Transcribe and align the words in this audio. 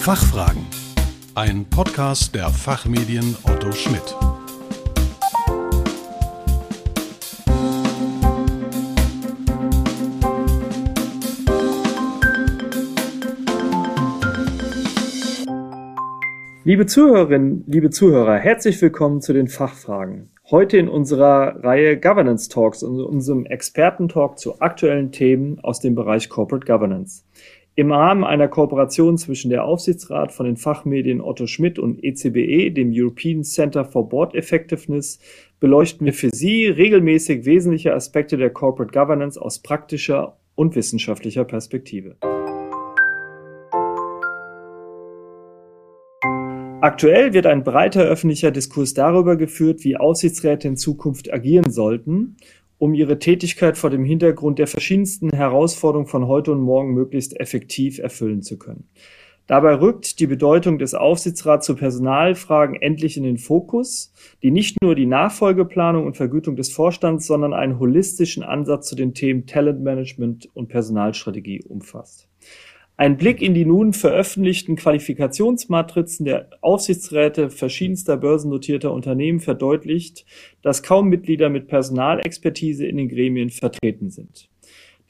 Fachfragen. 0.00 0.64
Ein 1.34 1.66
Podcast 1.68 2.34
der 2.34 2.48
Fachmedien 2.48 3.36
Otto 3.42 3.72
Schmidt. 3.72 4.16
Liebe 16.64 16.86
Zuhörerinnen, 16.86 17.64
liebe 17.66 17.90
Zuhörer, 17.90 18.36
herzlich 18.36 18.80
willkommen 18.80 19.20
zu 19.20 19.32
den 19.32 19.48
Fachfragen. 19.48 20.30
Heute 20.50 20.78
in 20.78 20.88
unserer 20.88 21.62
Reihe 21.62 22.00
Governance 22.00 22.48
Talks, 22.48 22.82
und 22.82 23.00
unserem 23.00 23.44
Expertentalk 23.44 24.38
zu 24.38 24.60
aktuellen 24.60 25.12
Themen 25.12 25.58
aus 25.60 25.80
dem 25.80 25.94
Bereich 25.94 26.30
Corporate 26.30 26.66
Governance. 26.66 27.24
Im 27.78 27.92
Rahmen 27.92 28.24
einer 28.24 28.48
Kooperation 28.48 29.18
zwischen 29.18 29.50
der 29.50 29.64
Aufsichtsrat 29.64 30.32
von 30.32 30.46
den 30.46 30.56
Fachmedien 30.56 31.20
Otto 31.20 31.46
Schmidt 31.46 31.78
und 31.78 32.02
ECBE, 32.02 32.66
e, 32.66 32.70
dem 32.70 32.90
European 32.92 33.44
Center 33.44 33.84
for 33.84 34.08
Board 34.08 34.34
Effectiveness, 34.34 35.20
beleuchten 35.60 36.04
wir 36.04 36.12
für 36.12 36.30
Sie 36.34 36.66
regelmäßig 36.66 37.44
wesentliche 37.44 37.94
Aspekte 37.94 38.36
der 38.36 38.50
Corporate 38.50 38.90
Governance 38.90 39.40
aus 39.40 39.60
praktischer 39.60 40.38
und 40.56 40.74
wissenschaftlicher 40.74 41.44
Perspektive. 41.44 42.16
Aktuell 46.80 47.32
wird 47.32 47.46
ein 47.46 47.62
breiter 47.62 48.02
öffentlicher 48.02 48.50
Diskurs 48.50 48.92
darüber 48.92 49.36
geführt, 49.36 49.84
wie 49.84 49.96
Aufsichtsräte 49.96 50.66
in 50.66 50.76
Zukunft 50.76 51.32
agieren 51.32 51.70
sollten, 51.70 52.38
um 52.78 52.94
ihre 52.94 53.18
Tätigkeit 53.18 53.76
vor 53.76 53.90
dem 53.90 54.04
Hintergrund 54.04 54.58
der 54.58 54.66
verschiedensten 54.66 55.30
Herausforderungen 55.30 56.06
von 56.08 56.26
heute 56.26 56.52
und 56.52 56.60
morgen 56.60 56.94
möglichst 56.94 57.38
effektiv 57.38 57.98
erfüllen 57.98 58.42
zu 58.42 58.58
können. 58.58 58.88
Dabei 59.48 59.80
rückt 59.80 60.20
die 60.20 60.26
Bedeutung 60.26 60.78
des 60.78 60.94
Aufsichtsrats 60.94 61.64
zu 61.64 61.74
Personalfragen 61.74 62.76
endlich 62.76 63.16
in 63.16 63.22
den 63.22 63.38
Fokus, 63.38 64.12
die 64.42 64.50
nicht 64.50 64.76
nur 64.82 64.94
die 64.94 65.06
Nachfolgeplanung 65.06 66.04
und 66.04 66.18
Vergütung 66.18 66.54
des 66.54 66.70
Vorstands, 66.70 67.26
sondern 67.26 67.54
einen 67.54 67.78
holistischen 67.78 68.42
Ansatz 68.42 68.88
zu 68.88 68.94
den 68.94 69.14
Themen 69.14 69.46
Talentmanagement 69.46 70.50
und 70.54 70.68
Personalstrategie 70.68 71.62
umfasst. 71.66 72.28
Ein 73.00 73.16
Blick 73.16 73.40
in 73.42 73.54
die 73.54 73.64
nun 73.64 73.92
veröffentlichten 73.92 74.74
Qualifikationsmatrizen 74.74 76.24
der 76.24 76.50
Aufsichtsräte 76.62 77.48
verschiedenster 77.48 78.16
börsennotierter 78.16 78.92
Unternehmen 78.92 79.38
verdeutlicht, 79.38 80.26
dass 80.62 80.82
kaum 80.82 81.08
Mitglieder 81.08 81.48
mit 81.48 81.68
Personalexpertise 81.68 82.84
in 82.84 82.96
den 82.96 83.08
Gremien 83.08 83.50
vertreten 83.50 84.10
sind. 84.10 84.48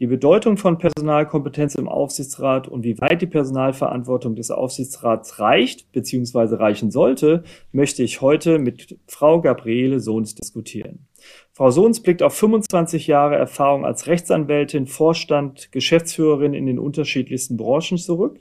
Die 0.01 0.07
Bedeutung 0.07 0.57
von 0.57 0.79
Personalkompetenz 0.79 1.75
im 1.75 1.89
Aufsichtsrat 1.89 2.69
und 2.69 2.85
wie 2.85 3.01
weit 3.01 3.21
die 3.21 3.27
Personalverantwortung 3.27 4.37
des 4.37 4.53
Aufsichtsrats 4.53 5.41
reicht 5.41 5.91
bzw. 5.91 6.55
reichen 6.55 6.93
sollte, 6.93 7.43
möchte 7.73 8.05
ich 8.05 8.21
heute 8.21 8.61
mit 8.61 8.97
Frau 9.09 9.41
Gabriele 9.41 9.99
Sohns 9.99 10.37
diskutieren. 10.37 11.09
Frau 11.53 11.73
Sohns 11.73 12.01
blickt 12.01 12.23
auf 12.23 12.35
25 12.35 13.09
Jahre 13.09 13.35
Erfahrung 13.35 13.85
als 13.85 14.07
Rechtsanwältin, 14.07 14.87
Vorstand, 14.87 15.73
Geschäftsführerin 15.73 16.55
in 16.55 16.67
den 16.67 16.79
unterschiedlichsten 16.79 17.57
Branchen 17.57 17.99
zurück, 17.99 18.39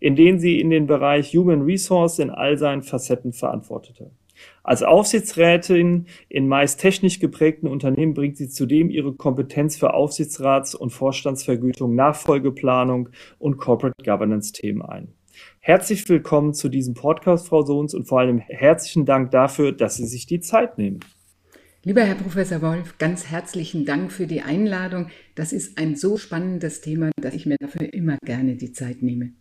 in 0.00 0.16
denen 0.16 0.40
sie 0.40 0.60
in 0.60 0.70
den 0.70 0.88
Bereich 0.88 1.32
Human 1.32 1.62
Resource 1.62 2.18
in 2.18 2.30
all 2.30 2.58
seinen 2.58 2.82
Facetten 2.82 3.32
verantwortete. 3.32 4.10
Als 4.68 4.82
Aufsichtsrätin 4.82 6.08
in 6.28 6.46
meist 6.46 6.78
technisch 6.78 7.20
geprägten 7.20 7.68
Unternehmen 7.68 8.12
bringt 8.12 8.36
sie 8.36 8.50
zudem 8.50 8.90
ihre 8.90 9.14
Kompetenz 9.14 9.78
für 9.78 9.94
Aufsichtsrats- 9.94 10.74
und 10.74 10.90
Vorstandsvergütung, 10.90 11.94
Nachfolgeplanung 11.94 13.08
und 13.38 13.56
Corporate 13.56 13.94
Governance-Themen 14.04 14.82
ein. 14.82 15.08
Herzlich 15.60 16.06
willkommen 16.10 16.52
zu 16.52 16.68
diesem 16.68 16.92
Podcast, 16.92 17.48
Frau 17.48 17.62
Sohns, 17.62 17.94
und 17.94 18.08
vor 18.08 18.20
allem 18.20 18.40
herzlichen 18.40 19.06
Dank 19.06 19.30
dafür, 19.30 19.72
dass 19.72 19.96
Sie 19.96 20.04
sich 20.04 20.26
die 20.26 20.40
Zeit 20.40 20.76
nehmen. 20.76 21.00
Lieber 21.82 22.02
Herr 22.02 22.16
Professor 22.16 22.60
Wolf, 22.60 22.98
ganz 22.98 23.24
herzlichen 23.24 23.86
Dank 23.86 24.12
für 24.12 24.26
die 24.26 24.42
Einladung. 24.42 25.08
Das 25.34 25.54
ist 25.54 25.78
ein 25.78 25.96
so 25.96 26.18
spannendes 26.18 26.82
Thema, 26.82 27.10
dass 27.18 27.32
ich 27.32 27.46
mir 27.46 27.56
dafür 27.58 27.94
immer 27.94 28.18
gerne 28.22 28.56
die 28.56 28.72
Zeit 28.72 29.00
nehme. 29.00 29.32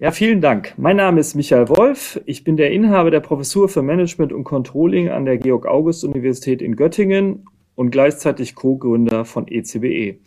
Ja, 0.00 0.12
vielen 0.12 0.40
Dank. 0.40 0.74
Mein 0.76 0.94
Name 0.94 1.18
ist 1.18 1.34
Michael 1.34 1.68
Wolf. 1.70 2.20
Ich 2.24 2.44
bin 2.44 2.56
der 2.56 2.70
Inhaber 2.70 3.10
der 3.10 3.18
Professur 3.18 3.68
für 3.68 3.82
Management 3.82 4.32
und 4.32 4.44
Controlling 4.44 5.08
an 5.08 5.24
der 5.24 5.38
Georg-August-Universität 5.38 6.62
in 6.62 6.76
Göttingen 6.76 7.46
und 7.74 7.90
gleichzeitig 7.90 8.54
Co-Gründer 8.54 9.24
von 9.24 9.48
ECBE. 9.48 10.20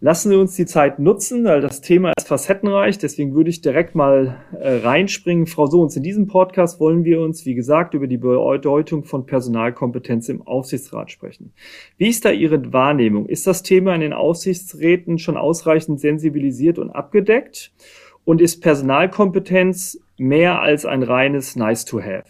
Lassen 0.00 0.30
Sie 0.30 0.36
uns 0.36 0.56
die 0.56 0.66
Zeit 0.66 0.98
nutzen, 0.98 1.44
weil 1.44 1.60
das 1.60 1.80
Thema 1.80 2.12
ist 2.16 2.26
facettenreich. 2.26 2.98
Deswegen 2.98 3.36
würde 3.36 3.50
ich 3.50 3.60
direkt 3.60 3.94
mal 3.94 4.44
äh, 4.60 4.78
reinspringen. 4.78 5.46
Frau 5.46 5.66
Sohns, 5.66 5.94
in 5.94 6.02
diesem 6.02 6.26
Podcast 6.26 6.80
wollen 6.80 7.04
wir 7.04 7.20
uns, 7.20 7.46
wie 7.46 7.54
gesagt, 7.54 7.94
über 7.94 8.08
die 8.08 8.18
Bedeutung 8.18 9.04
von 9.04 9.26
Personalkompetenz 9.26 10.28
im 10.28 10.42
Aufsichtsrat 10.42 11.12
sprechen. 11.12 11.52
Wie 11.98 12.08
ist 12.08 12.24
da 12.24 12.32
Ihre 12.32 12.72
Wahrnehmung? 12.72 13.26
Ist 13.26 13.46
das 13.46 13.62
Thema 13.62 13.94
in 13.94 14.00
den 14.00 14.12
Aufsichtsräten 14.12 15.18
schon 15.18 15.36
ausreichend 15.36 16.00
sensibilisiert 16.00 16.80
und 16.80 16.90
abgedeckt? 16.90 17.72
Und 18.24 18.40
ist 18.40 18.60
Personalkompetenz 18.60 19.98
mehr 20.16 20.60
als 20.60 20.86
ein 20.86 21.02
reines 21.02 21.56
Nice 21.56 21.84
to 21.84 22.02
have? 22.02 22.24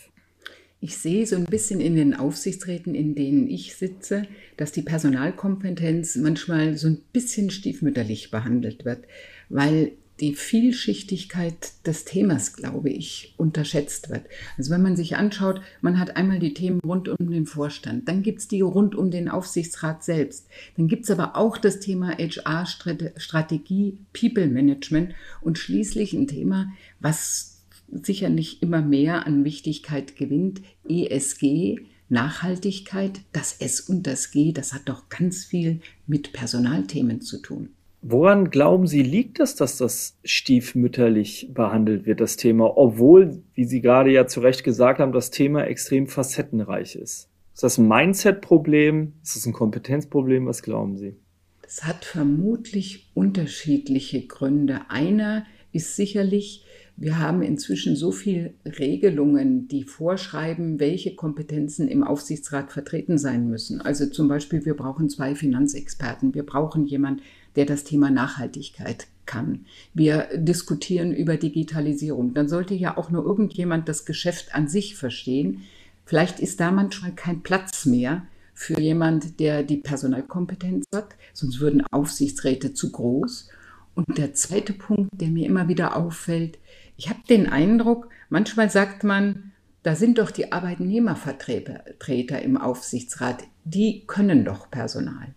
Ich 0.80 0.98
sehe 0.98 1.26
so 1.26 1.36
ein 1.36 1.46
bisschen 1.46 1.80
in 1.80 1.96
den 1.96 2.14
Aufsichtsräten, 2.14 2.94
in 2.94 3.14
denen 3.14 3.48
ich 3.48 3.74
sitze, 3.74 4.26
dass 4.58 4.70
die 4.70 4.82
Personalkompetenz 4.82 6.16
manchmal 6.16 6.76
so 6.76 6.88
ein 6.88 7.00
bisschen 7.12 7.50
stiefmütterlich 7.50 8.30
behandelt 8.30 8.84
wird, 8.84 9.04
weil 9.48 9.92
die 10.20 10.34
Vielschichtigkeit 10.34 11.72
des 11.86 12.04
Themas, 12.04 12.54
glaube 12.54 12.90
ich, 12.90 13.34
unterschätzt 13.36 14.10
wird. 14.10 14.26
Also 14.56 14.70
wenn 14.70 14.82
man 14.82 14.96
sich 14.96 15.16
anschaut, 15.16 15.60
man 15.80 15.98
hat 15.98 16.16
einmal 16.16 16.38
die 16.38 16.54
Themen 16.54 16.80
rund 16.80 17.08
um 17.08 17.30
den 17.30 17.46
Vorstand, 17.46 18.08
dann 18.08 18.22
gibt 18.22 18.40
es 18.40 18.48
die 18.48 18.60
rund 18.60 18.94
um 18.94 19.10
den 19.10 19.28
Aufsichtsrat 19.28 20.04
selbst, 20.04 20.46
dann 20.76 20.86
gibt 20.86 21.04
es 21.04 21.10
aber 21.10 21.36
auch 21.36 21.58
das 21.58 21.80
Thema 21.80 22.16
HR-Strategie, 22.16 23.98
People 24.12 24.46
Management 24.46 25.14
und 25.40 25.58
schließlich 25.58 26.12
ein 26.12 26.28
Thema, 26.28 26.72
was 27.00 27.62
sicherlich 27.90 28.62
immer 28.62 28.82
mehr 28.82 29.26
an 29.26 29.44
Wichtigkeit 29.44 30.16
gewinnt. 30.16 30.62
ESG, 30.88 31.80
Nachhaltigkeit, 32.08 33.20
das 33.32 33.54
S 33.60 33.80
und 33.80 34.06
das 34.06 34.30
G, 34.30 34.52
das 34.52 34.72
hat 34.72 34.88
doch 34.88 35.08
ganz 35.08 35.44
viel 35.44 35.80
mit 36.06 36.32
Personalthemen 36.32 37.20
zu 37.20 37.38
tun. 37.38 37.70
Woran 38.06 38.50
glauben 38.50 38.86
Sie, 38.86 39.02
liegt 39.02 39.40
es, 39.40 39.54
dass 39.54 39.78
das 39.78 40.18
stiefmütterlich 40.24 41.48
behandelt 41.54 42.04
wird, 42.04 42.20
das 42.20 42.36
Thema, 42.36 42.76
obwohl, 42.76 43.42
wie 43.54 43.64
Sie 43.64 43.80
gerade 43.80 44.12
ja 44.12 44.26
zu 44.26 44.40
Recht 44.40 44.62
gesagt 44.62 44.98
haben, 45.00 45.12
das 45.12 45.30
Thema 45.30 45.64
extrem 45.64 46.06
facettenreich 46.06 46.96
ist? 46.96 47.30
Ist 47.54 47.62
das 47.62 47.78
ein 47.78 47.88
Mindset-Problem? 47.88 49.14
Ist 49.22 49.36
das 49.36 49.46
ein 49.46 49.54
Kompetenzproblem? 49.54 50.44
Was 50.44 50.62
glauben 50.62 50.98
Sie? 50.98 51.16
Das 51.62 51.84
hat 51.84 52.04
vermutlich 52.04 53.10
unterschiedliche 53.14 54.26
Gründe. 54.26 54.82
Einer 54.90 55.46
ist 55.72 55.96
sicherlich, 55.96 56.66
wir 56.98 57.18
haben 57.18 57.40
inzwischen 57.40 57.96
so 57.96 58.12
viele 58.12 58.52
Regelungen, 58.66 59.66
die 59.66 59.82
vorschreiben, 59.82 60.78
welche 60.78 61.16
Kompetenzen 61.16 61.88
im 61.88 62.04
Aufsichtsrat 62.04 62.70
vertreten 62.70 63.16
sein 63.16 63.48
müssen. 63.48 63.80
Also 63.80 64.04
zum 64.06 64.28
Beispiel, 64.28 64.66
wir 64.66 64.76
brauchen 64.76 65.08
zwei 65.08 65.34
Finanzexperten, 65.34 66.34
wir 66.34 66.44
brauchen 66.44 66.84
jemand, 66.84 67.22
der 67.56 67.66
das 67.66 67.84
Thema 67.84 68.10
Nachhaltigkeit 68.10 69.06
kann. 69.26 69.66
Wir 69.94 70.28
diskutieren 70.34 71.12
über 71.12 71.36
Digitalisierung. 71.36 72.34
Dann 72.34 72.48
sollte 72.48 72.74
ja 72.74 72.96
auch 72.96 73.10
nur 73.10 73.24
irgendjemand 73.24 73.88
das 73.88 74.04
Geschäft 74.04 74.54
an 74.54 74.68
sich 74.68 74.96
verstehen. 74.96 75.62
Vielleicht 76.04 76.40
ist 76.40 76.60
da 76.60 76.70
manchmal 76.70 77.12
kein 77.12 77.42
Platz 77.42 77.86
mehr 77.86 78.26
für 78.54 78.78
jemand, 78.78 79.40
der 79.40 79.62
die 79.62 79.78
Personalkompetenz 79.78 80.86
hat, 80.94 81.16
sonst 81.32 81.60
würden 81.60 81.84
Aufsichtsräte 81.90 82.72
zu 82.72 82.92
groß. 82.92 83.48
Und 83.94 84.18
der 84.18 84.34
zweite 84.34 84.72
Punkt, 84.72 85.10
der 85.20 85.28
mir 85.28 85.46
immer 85.46 85.68
wieder 85.68 85.96
auffällt, 85.96 86.58
ich 86.96 87.08
habe 87.08 87.20
den 87.28 87.48
Eindruck, 87.48 88.08
manchmal 88.28 88.70
sagt 88.70 89.02
man, 89.02 89.52
da 89.82 89.96
sind 89.96 90.18
doch 90.18 90.30
die 90.30 90.52
Arbeitnehmervertreter 90.52 92.42
im 92.42 92.56
Aufsichtsrat, 92.56 93.44
die 93.64 94.04
können 94.06 94.44
doch 94.44 94.70
Personal. 94.70 95.34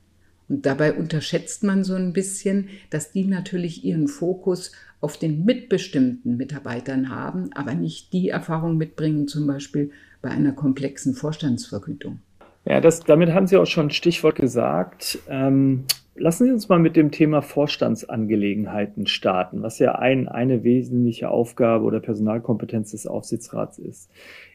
Und 0.50 0.66
dabei 0.66 0.94
unterschätzt 0.94 1.64
man 1.64 1.84
so 1.84 1.96
ein 1.96 2.14
bisschen, 2.14 2.70
dass 2.90 3.12
die 3.12 3.26
natürlich 3.26 3.84
ihren 3.84 4.08
Fokus 4.08 4.72
auf 5.02 5.18
den 5.18 5.46
mitbestimmten 5.46 6.38
Mitarbeitern 6.38 7.10
haben, 7.10 7.50
aber 7.54 7.74
nicht 7.74 8.14
die 8.14 8.30
Erfahrung 8.30 8.78
mitbringen, 8.78 9.28
zum 9.28 9.46
Beispiel 9.46 9.92
bei 10.22 10.30
einer 10.30 10.54
komplexen 10.54 11.14
Vorstandsvergütung. 11.14 12.20
Ja, 12.66 12.82
das, 12.82 13.02
damit 13.02 13.32
haben 13.32 13.48
Sie 13.48 13.58
auch 13.58 13.66
schon 13.66 13.88
ein 13.88 13.92
Stichwort 13.92 14.36
gesagt. 14.36 15.20
Ähm, 15.30 15.86
Lassen 16.20 16.46
Sie 16.46 16.52
uns 16.52 16.68
mal 16.68 16.80
mit 16.80 16.96
dem 16.96 17.12
Thema 17.12 17.44
Vorstandsangelegenheiten 17.44 19.06
starten, 19.06 19.62
was 19.62 19.78
ja 19.78 19.94
ein, 19.96 20.28
eine 20.28 20.64
wesentliche 20.64 21.30
Aufgabe 21.30 21.86
oder 21.86 22.00
Personalkompetenz 22.00 22.90
des 22.92 23.06
Aufsichtsrats 23.06 23.78
ist. 23.78 24.10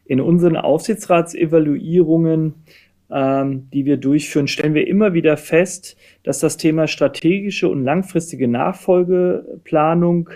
In 0.04 0.20
unseren 0.20 0.56
Aufsichtsratsevaluierungen, 0.56 2.54
ähm, 3.10 3.68
die 3.72 3.84
wir 3.84 3.96
durchführen, 3.96 4.48
stellen 4.48 4.74
wir 4.74 4.86
immer 4.86 5.14
wieder 5.14 5.36
fest, 5.36 5.96
dass 6.22 6.40
das 6.40 6.56
Thema 6.56 6.86
strategische 6.86 7.68
und 7.68 7.84
langfristige 7.84 8.48
Nachfolgeplanung 8.48 10.30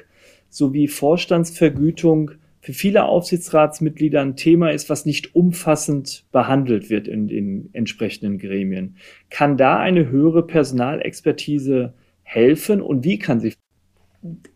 sowie 0.49 0.89
Vorstandsvergütung 0.89 2.33
für 2.61 2.73
viele 2.73 3.05
Aufsichtsratsmitglieder 3.05 4.21
ein 4.21 4.35
Thema 4.35 4.73
ist, 4.73 4.91
was 4.91 5.07
nicht 5.07 5.37
umfassend 5.37 6.25
behandelt 6.33 6.91
wird 6.91 7.07
in 7.07 7.29
den 7.29 7.71
entsprechenden 7.73 8.39
Gremien. 8.39 8.97
Kann 9.31 9.57
da 9.57 9.79
eine 9.79 10.09
höhere 10.11 10.45
Personalexpertise 10.45 11.95
helfen 12.25 12.81
und 12.81 13.05
wie 13.05 13.21
kann 13.21 13.39
sie? 13.39 13.55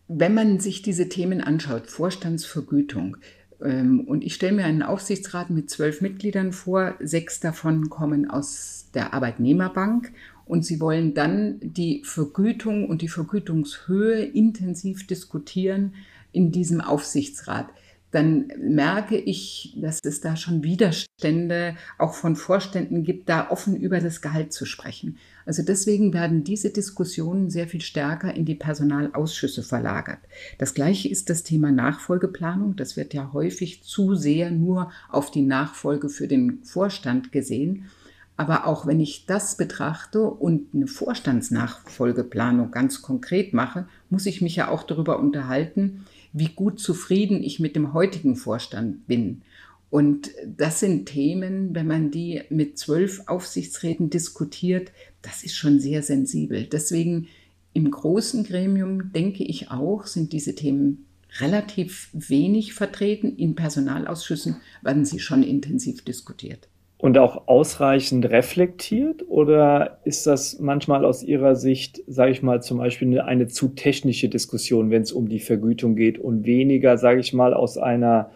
Wenn 0.09 0.33
man 0.33 0.59
sich 0.59 0.81
diese 0.81 1.07
Themen 1.07 1.39
anschaut, 1.39 1.87
Vorstandsvergütung, 1.87 3.15
und 3.61 4.23
ich 4.23 4.33
stelle 4.33 4.53
mir 4.53 4.65
einen 4.65 4.81
Aufsichtsrat 4.81 5.51
mit 5.51 5.69
zwölf 5.69 6.01
Mitgliedern 6.01 6.51
vor, 6.51 6.95
sechs 6.99 7.39
davon 7.39 7.89
kommen 7.89 8.29
aus 8.29 8.87
der 8.95 9.13
Arbeitnehmerbank. 9.13 10.11
Und 10.45 10.65
sie 10.65 10.79
wollen 10.79 11.13
dann 11.13 11.59
die 11.61 12.01
Vergütung 12.03 12.89
und 12.89 13.01
die 13.01 13.07
Vergütungshöhe 13.07 14.23
intensiv 14.25 15.05
diskutieren 15.05 15.93
in 16.31 16.51
diesem 16.51 16.81
Aufsichtsrat. 16.81 17.67
Dann 18.09 18.51
merke 18.59 19.17
ich, 19.17 19.77
dass 19.79 19.99
es 20.03 20.19
da 20.19 20.35
schon 20.35 20.63
Widerstände 20.63 21.77
auch 21.97 22.15
von 22.15 22.35
Vorständen 22.35 23.03
gibt, 23.03 23.29
da 23.29 23.49
offen 23.49 23.77
über 23.77 23.99
das 23.99 24.21
Gehalt 24.21 24.51
zu 24.51 24.65
sprechen. 24.65 25.17
Also 25.45 25.63
deswegen 25.63 26.13
werden 26.13 26.43
diese 26.43 26.69
Diskussionen 26.69 27.49
sehr 27.49 27.67
viel 27.67 27.81
stärker 27.81 28.33
in 28.33 28.45
die 28.45 28.55
Personalausschüsse 28.55 29.63
verlagert. 29.63 30.19
Das 30.57 30.73
gleiche 30.73 31.09
ist 31.09 31.29
das 31.29 31.43
Thema 31.43 31.71
Nachfolgeplanung. 31.71 32.75
Das 32.75 32.97
wird 32.97 33.13
ja 33.13 33.31
häufig 33.33 33.83
zu 33.83 34.15
sehr 34.15 34.51
nur 34.51 34.91
auf 35.09 35.31
die 35.31 35.41
Nachfolge 35.41 36.09
für 36.09 36.27
den 36.27 36.63
Vorstand 36.63 37.31
gesehen. 37.31 37.85
Aber 38.37 38.65
auch 38.65 38.87
wenn 38.87 38.99
ich 38.99 39.25
das 39.27 39.55
betrachte 39.55 40.23
und 40.23 40.73
eine 40.73 40.87
Vorstandsnachfolgeplanung 40.87 42.71
ganz 42.71 43.01
konkret 43.01 43.53
mache, 43.53 43.87
muss 44.09 44.25
ich 44.25 44.41
mich 44.41 44.55
ja 44.55 44.69
auch 44.69 44.83
darüber 44.83 45.19
unterhalten, 45.19 46.05
wie 46.33 46.49
gut 46.49 46.79
zufrieden 46.79 47.43
ich 47.43 47.59
mit 47.59 47.75
dem 47.75 47.93
heutigen 47.93 48.35
Vorstand 48.35 49.05
bin. 49.05 49.41
Und 49.91 50.31
das 50.47 50.79
sind 50.79 51.05
Themen, 51.05 51.75
wenn 51.75 51.85
man 51.85 52.09
die 52.09 52.41
mit 52.49 52.79
zwölf 52.79 53.21
Aufsichtsräten 53.27 54.09
diskutiert, 54.09 54.91
das 55.21 55.43
ist 55.43 55.55
schon 55.55 55.79
sehr 55.79 56.01
sensibel. 56.01 56.65
Deswegen 56.65 57.27
im 57.73 57.91
großen 57.91 58.43
Gremium, 58.43 59.11
denke 59.13 59.43
ich 59.43 59.69
auch, 59.69 60.07
sind 60.07 60.33
diese 60.33 60.55
Themen 60.55 61.05
relativ 61.39 62.09
wenig 62.13 62.73
vertreten. 62.73 63.35
In 63.35 63.55
Personalausschüssen 63.55 64.57
werden 64.81 65.05
sie 65.05 65.19
schon 65.19 65.43
intensiv 65.43 66.03
diskutiert 66.03 66.67
und 67.01 67.17
auch 67.17 67.47
ausreichend 67.47 68.29
reflektiert? 68.29 69.27
Oder 69.27 69.99
ist 70.05 70.27
das 70.27 70.59
manchmal 70.59 71.03
aus 71.03 71.23
Ihrer 71.23 71.55
Sicht, 71.55 72.01
sage 72.07 72.31
ich 72.31 72.43
mal, 72.43 72.61
zum 72.61 72.77
Beispiel 72.77 73.07
eine, 73.07 73.25
eine 73.25 73.47
zu 73.47 73.69
technische 73.69 74.29
Diskussion, 74.29 74.91
wenn 74.91 75.01
es 75.01 75.11
um 75.11 75.27
die 75.27 75.39
Vergütung 75.39 75.95
geht 75.95 76.19
und 76.19 76.45
weniger, 76.45 76.97
sage 76.97 77.19
ich 77.19 77.33
mal, 77.33 77.53
aus 77.53 77.77
einer, 77.77 78.29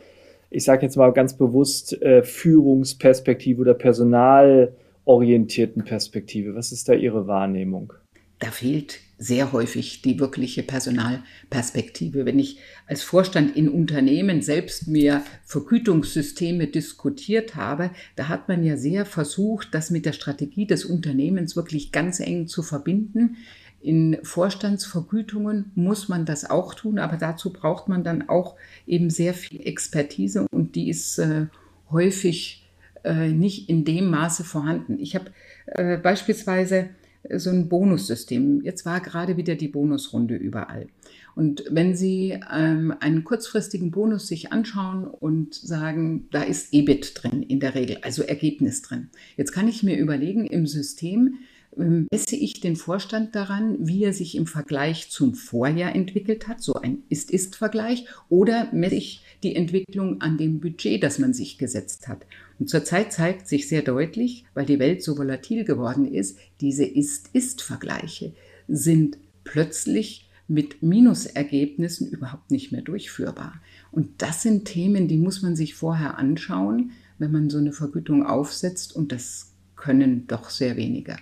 ich 0.55 0.63
sage 0.63 0.85
jetzt 0.85 0.95
mal 0.95 1.11
ganz 1.11 1.35
bewusst, 1.35 2.01
äh, 2.01 2.23
Führungsperspektive 2.23 3.59
oder 3.59 3.73
personalorientierten 3.73 5.83
Perspektive? 5.83 6.55
Was 6.55 6.71
ist 6.71 6.87
da 6.87 6.93
Ihre 6.93 7.27
Wahrnehmung? 7.27 7.91
Da 8.39 8.51
fehlt 8.51 9.01
sehr 9.17 9.51
häufig 9.51 10.01
die 10.01 10.17
wirkliche 10.19 10.63
Personalperspektive. 10.63 12.25
Wenn 12.25 12.39
ich 12.39 12.59
als 12.87 13.03
Vorstand 13.03 13.55
in 13.55 13.69
Unternehmen 13.69 14.41
selbst 14.41 14.87
mir 14.87 15.23
Vergütungssysteme 15.45 16.67
diskutiert 16.67 17.55
habe, 17.55 17.91
da 18.15 18.29
hat 18.29 18.47
man 18.47 18.63
ja 18.63 18.77
sehr 18.77 19.05
versucht, 19.05 19.73
das 19.73 19.89
mit 19.89 20.05
der 20.05 20.13
Strategie 20.13 20.67
des 20.67 20.85
Unternehmens 20.85 21.57
wirklich 21.57 21.91
ganz 21.91 22.21
eng 22.21 22.47
zu 22.47 22.63
verbinden. 22.63 23.35
In 23.81 24.17
Vorstandsvergütungen 24.23 25.71
muss 25.75 26.09
man 26.09 26.25
das 26.25 26.49
auch 26.49 26.73
tun, 26.73 26.97
aber 26.97 27.17
dazu 27.17 27.53
braucht 27.53 27.87
man 27.87 28.03
dann 28.03 28.29
auch 28.29 28.55
eben 28.87 29.09
sehr 29.09 29.33
viel 29.33 29.61
Expertise 29.61 30.47
und 30.51 30.75
die 30.75 30.89
ist 30.89 31.19
äh, 31.19 31.47
häufig 31.91 32.67
äh, 33.03 33.29
nicht 33.29 33.69
in 33.69 33.85
dem 33.85 34.09
Maße 34.09 34.43
vorhanden. 34.43 34.99
Ich 34.99 35.15
habe 35.15 35.25
äh, 35.67 35.97
beispielsweise 35.97 36.89
so 37.33 37.49
ein 37.49 37.69
Bonussystem. 37.69 38.61
Jetzt 38.63 38.85
war 38.85 38.99
gerade 38.99 39.37
wieder 39.37 39.55
die 39.55 39.67
Bonusrunde 39.67 40.35
überall. 40.35 40.87
Und 41.35 41.63
wenn 41.69 41.95
Sie 41.95 42.39
ähm, 42.53 42.93
einen 42.99 43.23
kurzfristigen 43.23 43.91
Bonus 43.91 44.27
sich 44.27 44.51
anschauen 44.51 45.05
und 45.05 45.53
sagen, 45.53 46.27
da 46.31 46.43
ist 46.43 46.73
EBIT 46.73 47.11
drin 47.15 47.43
in 47.43 47.59
der 47.59 47.75
Regel, 47.75 47.97
also 48.01 48.23
Ergebnis 48.23 48.81
drin. 48.81 49.09
Jetzt 49.35 49.51
kann 49.51 49.67
ich 49.67 49.83
mir 49.83 49.97
überlegen, 49.97 50.45
im 50.45 50.65
System, 50.65 51.39
messe 51.77 52.35
ich 52.35 52.59
den 52.59 52.75
Vorstand 52.75 53.35
daran, 53.35 53.75
wie 53.79 54.03
er 54.03 54.13
sich 54.13 54.35
im 54.35 54.47
Vergleich 54.47 55.09
zum 55.09 55.33
Vorjahr 55.35 55.95
entwickelt 55.95 56.47
hat, 56.47 56.61
so 56.61 56.73
ein 56.73 57.03
Ist-Ist-Vergleich, 57.09 58.05
oder 58.29 58.69
messe 58.73 58.95
ich 58.95 59.23
die 59.43 59.55
Entwicklung 59.55 60.21
an 60.21 60.37
dem 60.37 60.59
Budget, 60.59 61.03
das 61.03 61.19
man 61.19 61.33
sich 61.33 61.57
gesetzt 61.57 62.07
hat. 62.07 62.25
Und 62.59 62.69
zurzeit 62.69 63.11
zeigt 63.11 63.47
sich 63.47 63.67
sehr 63.67 63.81
deutlich, 63.81 64.45
weil 64.53 64.65
die 64.65 64.79
Welt 64.79 65.03
so 65.03 65.17
volatil 65.17 65.65
geworden 65.65 66.11
ist, 66.11 66.37
diese 66.61 66.85
Ist-Ist-Vergleiche 66.85 68.33
sind 68.67 69.17
plötzlich 69.43 70.29
mit 70.47 70.83
Minusergebnissen 70.83 72.09
überhaupt 72.09 72.51
nicht 72.51 72.71
mehr 72.71 72.81
durchführbar. 72.81 73.61
Und 73.91 74.21
das 74.21 74.41
sind 74.41 74.65
Themen, 74.65 75.07
die 75.07 75.17
muss 75.17 75.41
man 75.41 75.55
sich 75.55 75.75
vorher 75.75 76.17
anschauen, 76.17 76.91
wenn 77.17 77.31
man 77.31 77.49
so 77.49 77.57
eine 77.57 77.71
Vergütung 77.71 78.25
aufsetzt. 78.25 78.95
Und 78.95 79.11
das 79.11 79.51
können 79.75 80.27
doch 80.27 80.49
sehr 80.49 80.77
wenige. 80.77 81.17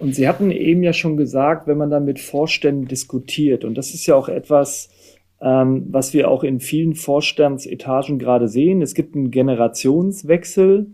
Und 0.00 0.14
Sie 0.14 0.26
hatten 0.26 0.50
eben 0.50 0.82
ja 0.82 0.92
schon 0.92 1.16
gesagt, 1.16 1.66
wenn 1.66 1.78
man 1.78 1.90
dann 1.90 2.06
mit 2.06 2.18
Vorständen 2.18 2.86
diskutiert, 2.86 3.64
und 3.64 3.76
das 3.76 3.92
ist 3.94 4.06
ja 4.06 4.16
auch 4.16 4.28
etwas, 4.28 4.88
ähm, 5.42 5.86
was 5.90 6.14
wir 6.14 6.30
auch 6.30 6.42
in 6.42 6.58
vielen 6.60 6.94
Vorstandsetagen 6.94 8.18
gerade 8.18 8.48
sehen. 8.48 8.82
Es 8.82 8.94
gibt 8.94 9.14
einen 9.14 9.30
Generationswechsel. 9.30 10.86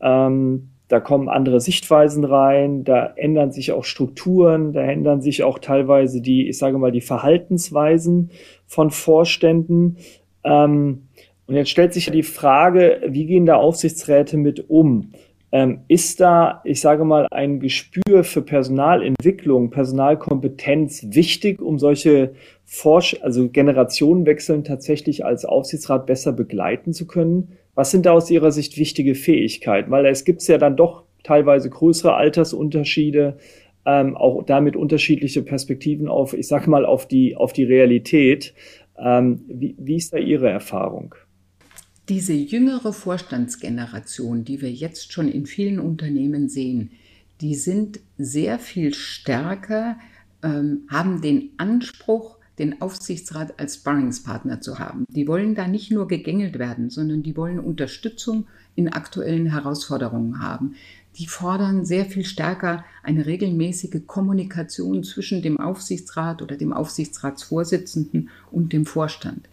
Ähm, 0.00 0.70
da 0.88 1.00
kommen 1.00 1.28
andere 1.28 1.60
Sichtweisen 1.60 2.24
rein, 2.24 2.82
da 2.82 3.12
ändern 3.14 3.52
sich 3.52 3.72
auch 3.72 3.84
Strukturen, 3.84 4.72
da 4.72 4.80
ändern 4.80 5.20
sich 5.20 5.42
auch 5.44 5.58
teilweise 5.58 6.22
die, 6.22 6.48
ich 6.48 6.56
sage 6.56 6.78
mal, 6.78 6.92
die 6.92 7.02
Verhaltensweisen 7.02 8.30
von 8.66 8.90
Vorständen. 8.90 9.98
Ähm, 10.44 11.08
und 11.46 11.54
jetzt 11.54 11.70
stellt 11.70 11.92
sich 11.92 12.10
die 12.10 12.22
Frage, 12.22 13.02
wie 13.06 13.26
gehen 13.26 13.46
da 13.46 13.56
Aufsichtsräte 13.56 14.36
mit 14.38 14.70
um? 14.70 15.12
Ähm, 15.50 15.80
ist 15.88 16.20
da, 16.20 16.60
ich 16.64 16.80
sage 16.80 17.04
mal, 17.04 17.26
ein 17.30 17.58
Gespür 17.58 18.22
für 18.22 18.42
Personalentwicklung, 18.42 19.70
Personalkompetenz 19.70 21.06
wichtig, 21.10 21.62
um 21.62 21.78
solche 21.78 22.34
Forsch 22.64 23.16
also 23.22 23.48
Generationenwechseln 23.48 24.62
tatsächlich 24.62 25.24
als 25.24 25.46
Aufsichtsrat 25.46 26.06
besser 26.06 26.32
begleiten 26.32 26.92
zu 26.92 27.06
können? 27.06 27.52
Was 27.74 27.90
sind 27.90 28.04
da 28.04 28.12
aus 28.12 28.30
Ihrer 28.30 28.52
Sicht 28.52 28.76
wichtige 28.76 29.14
Fähigkeiten? 29.14 29.90
Weil 29.90 30.04
es 30.06 30.24
gibt 30.24 30.46
ja 30.48 30.58
dann 30.58 30.76
doch 30.76 31.04
teilweise 31.22 31.70
größere 31.70 32.14
Altersunterschiede, 32.14 33.38
ähm, 33.86 34.16
auch 34.16 34.42
damit 34.42 34.76
unterschiedliche 34.76 35.42
Perspektiven 35.42 36.08
auf, 36.08 36.34
ich 36.34 36.46
sage 36.46 36.68
mal, 36.68 36.84
auf 36.84 37.08
die, 37.08 37.36
auf 37.36 37.54
die 37.54 37.64
Realität. 37.64 38.52
Ähm, 38.98 39.44
wie, 39.48 39.74
wie 39.78 39.96
ist 39.96 40.12
da 40.12 40.18
Ihre 40.18 40.50
Erfahrung? 40.50 41.14
Diese 42.08 42.32
jüngere 42.32 42.94
Vorstandsgeneration, 42.94 44.42
die 44.42 44.62
wir 44.62 44.72
jetzt 44.72 45.12
schon 45.12 45.28
in 45.28 45.44
vielen 45.44 45.78
Unternehmen 45.78 46.48
sehen, 46.48 46.90
die 47.42 47.54
sind 47.54 48.00
sehr 48.16 48.58
viel 48.58 48.94
stärker, 48.94 49.98
ähm, 50.42 50.86
haben 50.88 51.20
den 51.20 51.50
Anspruch, 51.58 52.38
den 52.58 52.80
Aufsichtsrat 52.80 53.60
als 53.60 53.76
Sparringspartner 53.76 54.62
zu 54.62 54.78
haben. 54.78 55.04
Die 55.10 55.28
wollen 55.28 55.54
da 55.54 55.68
nicht 55.68 55.90
nur 55.90 56.08
gegängelt 56.08 56.58
werden, 56.58 56.88
sondern 56.88 57.22
die 57.22 57.36
wollen 57.36 57.60
Unterstützung 57.60 58.46
in 58.74 58.88
aktuellen 58.88 59.46
Herausforderungen 59.46 60.40
haben. 60.40 60.76
Die 61.18 61.26
fordern 61.26 61.84
sehr 61.84 62.06
viel 62.06 62.24
stärker 62.24 62.84
eine 63.02 63.26
regelmäßige 63.26 64.06
Kommunikation 64.06 65.04
zwischen 65.04 65.42
dem 65.42 65.60
Aufsichtsrat 65.60 66.40
oder 66.40 66.56
dem 66.56 66.72
Aufsichtsratsvorsitzenden 66.72 68.30
und 68.50 68.72
dem 68.72 68.86
Vorstand. 68.86 69.48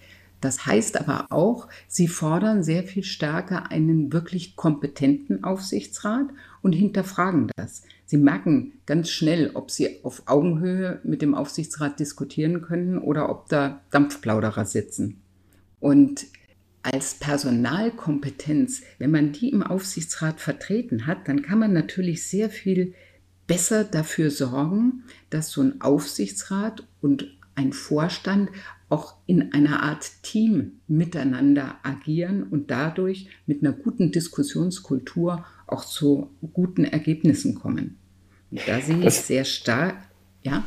Das 0.46 0.68
heißt 0.68 1.00
aber 1.00 1.26
auch, 1.32 1.68
sie 1.88 2.08
fordern 2.08 2.62
sehr 2.62 2.84
viel 2.84 3.02
stärker 3.02 3.72
einen 3.72 4.14
wirklich 4.14 4.56
kompetenten 4.56 5.44
Aufsichtsrat 5.44 6.28
und 6.62 6.74
hinterfragen 6.74 7.50
das. 7.56 7.82
Sie 8.06 8.18
merken 8.18 8.74
ganz 8.86 9.10
schnell, 9.10 9.50
ob 9.56 9.72
sie 9.72 10.04
auf 10.04 10.22
Augenhöhe 10.28 11.00
mit 11.04 11.24
dem 11.24 11.34
Aufsichtsrat 11.34 12.00
diskutieren 12.00 12.62
können 12.62 13.00
oder 13.00 13.28
ob 13.32 13.50
da 13.50 13.82
Dampfplauderer 13.90 14.66
sitzen. 14.66 15.20
Und 15.80 16.28
als 16.84 17.16
Personalkompetenz, 17.16 18.84
wenn 19.00 19.10
man 19.10 19.32
die 19.32 19.50
im 19.50 19.64
Aufsichtsrat 19.64 20.40
vertreten 20.40 21.08
hat, 21.08 21.28
dann 21.28 21.42
kann 21.42 21.58
man 21.58 21.74
natürlich 21.74 22.28
sehr 22.28 22.52
viel 22.52 22.94
besser 23.48 23.84
dafür 23.84 24.30
sorgen, 24.30 25.06
dass 25.32 25.50
so 25.50 25.64
ein 25.64 25.82
Aufsichtsrat 25.82 26.86
und 27.02 27.36
ein 27.56 27.74
Vorstand 27.74 28.50
auch 28.90 29.16
in 29.26 29.52
einer 29.54 29.84
Art 29.84 30.24
Team 30.24 30.74
miteinander 30.88 31.76
agieren 31.84 32.44
und 32.44 32.70
dadurch 32.70 33.28
mit 33.46 33.64
einer 33.64 33.74
guten 33.74 34.12
Diskussionskultur 34.12 35.46
auch 35.68 35.86
zu 35.86 36.30
guten 36.54 36.84
Ergebnissen 36.86 37.56
kommen. 37.56 37.98
Und 38.52 38.62
da 38.68 38.80
sehe 38.80 39.06
ich 39.06 39.14
sehr 39.14 39.44
stark, 39.44 39.96
ja. 40.44 40.64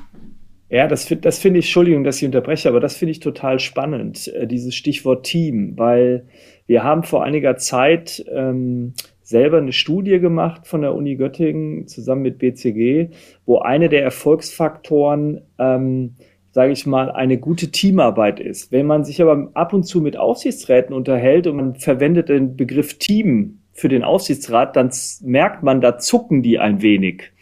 Ja, 0.71 0.87
das, 0.87 1.09
das 1.23 1.39
finde 1.39 1.61
ich, 1.61 1.67
Entschuldigung, 1.67 2.05
dass 2.05 2.19
ich 2.19 2.27
unterbreche, 2.27 2.69
aber 2.69 2.81
das 2.81 2.97
finde 2.97 3.13
ich 3.13 3.21
total 3.21 3.59
spannend, 3.59 4.29
äh, 4.29 4.47
dieses 4.47 4.75
Stichwort 4.75 5.25
Team, 5.25 5.79
weil 5.79 6.27
wir 6.67 6.83
haben 6.85 7.05
vor 7.05 7.25
einiger 7.25 7.57
Zeit 7.57 8.23
ähm, 8.31 8.93
selber 9.23 9.59
eine 9.59 9.73
Studie 9.73 10.19
gemacht 10.21 10.67
von 10.67 10.83
der 10.83 10.95
Uni 10.95 11.17
Göttingen 11.17 11.87
zusammen 11.87 12.23
mit 12.23 12.39
BCG, 12.39 13.09
wo 13.47 13.59
eine 13.61 13.89
der 13.89 14.03
Erfolgsfaktoren, 14.03 15.41
ähm, 15.59 16.17
sage 16.51 16.73
ich 16.73 16.87
mal, 16.87 17.11
eine 17.11 17.39
gute 17.39 17.71
Teamarbeit 17.71 18.41
ist. 18.41 18.73
Wenn 18.73 18.87
man 18.87 19.05
sich 19.05 19.21
aber 19.21 19.51
ab 19.55 19.73
und 19.73 19.85
zu 19.85 20.01
mit 20.01 20.17
Aufsichtsräten 20.17 20.95
unterhält 20.95 21.47
und 21.47 21.57
man 21.57 21.75
verwendet 21.77 22.29
den 22.29 22.57
Begriff 22.57 22.99
Team 22.99 23.61
für 23.73 23.89
den 23.89 24.03
Aufsichtsrat, 24.03 24.75
dann 24.77 24.91
merkt 25.23 25.63
man, 25.63 25.81
da 25.81 25.99
zucken 25.99 26.43
die 26.43 26.59
ein 26.59 26.83
wenig. 26.83 27.33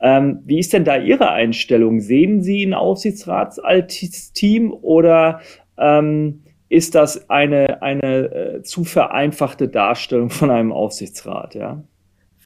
Ähm, 0.00 0.40
wie 0.44 0.58
ist 0.58 0.72
denn 0.72 0.84
da 0.84 0.96
Ihre 0.96 1.30
Einstellung? 1.30 2.00
Sehen 2.00 2.42
Sie 2.42 2.64
ein 2.64 2.74
Aufsichtsrat 2.74 3.62
als 3.64 4.32
Team 4.32 4.72
oder 4.72 5.40
ähm, 5.76 6.42
ist 6.68 6.94
das 6.94 7.30
eine, 7.30 7.82
eine 7.82 8.04
äh, 8.32 8.62
zu 8.62 8.84
vereinfachte 8.84 9.68
Darstellung 9.68 10.30
von 10.30 10.50
einem 10.50 10.72
Aufsichtsrat? 10.72 11.54
Ja? 11.54 11.82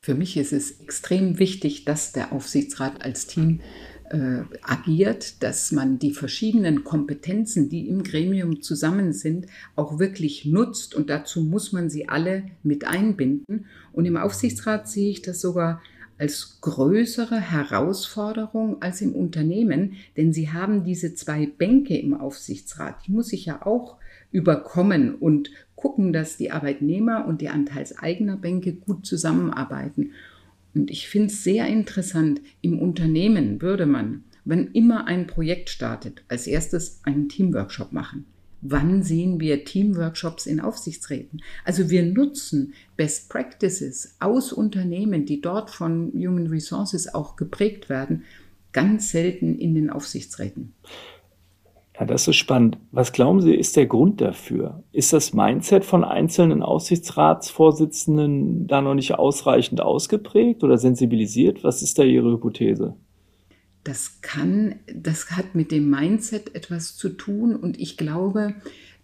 Für 0.00 0.14
mich 0.14 0.36
ist 0.36 0.52
es 0.52 0.80
extrem 0.80 1.38
wichtig, 1.38 1.84
dass 1.84 2.12
der 2.12 2.32
Aufsichtsrat 2.32 3.04
als 3.04 3.26
Team 3.26 3.60
äh, 4.12 4.42
agiert, 4.62 5.42
dass 5.42 5.72
man 5.72 5.98
die 5.98 6.12
verschiedenen 6.12 6.84
Kompetenzen, 6.84 7.70
die 7.70 7.88
im 7.88 8.02
Gremium 8.02 8.60
zusammen 8.60 9.14
sind, 9.14 9.46
auch 9.74 9.98
wirklich 9.98 10.44
nutzt 10.44 10.94
und 10.94 11.08
dazu 11.08 11.40
muss 11.40 11.72
man 11.72 11.88
sie 11.88 12.08
alle 12.08 12.44
mit 12.62 12.86
einbinden. 12.86 13.66
Und 13.92 14.04
im 14.04 14.18
Aufsichtsrat 14.18 14.88
sehe 14.88 15.10
ich 15.10 15.22
das 15.22 15.40
sogar 15.40 15.80
als 16.18 16.58
größere 16.60 17.40
Herausforderung 17.40 18.82
als 18.82 19.00
im 19.00 19.14
Unternehmen, 19.14 19.94
denn 20.16 20.32
sie 20.32 20.52
haben 20.52 20.84
diese 20.84 21.14
zwei 21.14 21.46
Bänke 21.46 21.96
im 21.96 22.14
Aufsichtsrat. 22.14 23.06
Die 23.06 23.12
muss 23.12 23.32
ich 23.32 23.46
ja 23.46 23.64
auch 23.64 23.96
überkommen 24.30 25.14
und 25.14 25.50
gucken, 25.74 26.12
dass 26.12 26.36
die 26.36 26.50
Arbeitnehmer 26.50 27.26
und 27.26 27.40
die 27.40 27.48
Anteilseigner 27.48 28.36
Bänke 28.36 28.74
gut 28.74 29.06
zusammenarbeiten. 29.06 30.12
Und 30.74 30.90
ich 30.90 31.08
finde 31.08 31.28
es 31.28 31.44
sehr 31.44 31.66
interessant, 31.66 32.40
im 32.60 32.78
Unternehmen 32.78 33.60
würde 33.60 33.86
man, 33.86 34.24
wenn 34.44 34.68
immer 34.72 35.06
ein 35.06 35.26
Projekt 35.26 35.70
startet, 35.70 36.24
als 36.28 36.46
erstes 36.46 37.00
einen 37.04 37.28
Teamworkshop 37.28 37.92
machen 37.92 38.26
wann 38.62 39.02
sehen 39.02 39.40
wir 39.40 39.64
Teamworkshops 39.64 40.46
in 40.46 40.60
Aufsichtsräten? 40.60 41.42
Also 41.64 41.90
wir 41.90 42.04
nutzen 42.04 42.72
Best 42.96 43.28
Practices 43.28 44.16
aus 44.20 44.52
Unternehmen, 44.52 45.26
die 45.26 45.40
dort 45.40 45.70
von 45.70 46.12
Human 46.14 46.46
Resources 46.46 47.12
auch 47.12 47.36
geprägt 47.36 47.88
werden, 47.88 48.24
ganz 48.72 49.10
selten 49.10 49.58
in 49.58 49.74
den 49.74 49.90
Aufsichtsräten. 49.90 50.72
Ja, 51.98 52.06
das 52.06 52.26
ist 52.26 52.36
spannend. 52.36 52.78
Was 52.90 53.12
glauben 53.12 53.42
Sie, 53.42 53.54
ist 53.54 53.76
der 53.76 53.86
Grund 53.86 54.20
dafür? 54.20 54.82
Ist 54.92 55.12
das 55.12 55.34
Mindset 55.34 55.84
von 55.84 56.04
einzelnen 56.04 56.62
Aufsichtsratsvorsitzenden 56.62 58.66
da 58.66 58.80
noch 58.80 58.94
nicht 58.94 59.14
ausreichend 59.14 59.80
ausgeprägt 59.80 60.64
oder 60.64 60.78
sensibilisiert? 60.78 61.64
Was 61.64 61.82
ist 61.82 61.98
da 61.98 62.02
Ihre 62.02 62.32
Hypothese? 62.32 62.96
das 63.84 64.20
kann, 64.20 64.76
das 64.86 65.32
hat 65.32 65.54
mit 65.54 65.72
dem 65.72 65.90
Mindset 65.90 66.54
etwas 66.54 66.96
zu 66.96 67.08
tun 67.08 67.56
und 67.56 67.80
ich 67.80 67.96
glaube, 67.96 68.54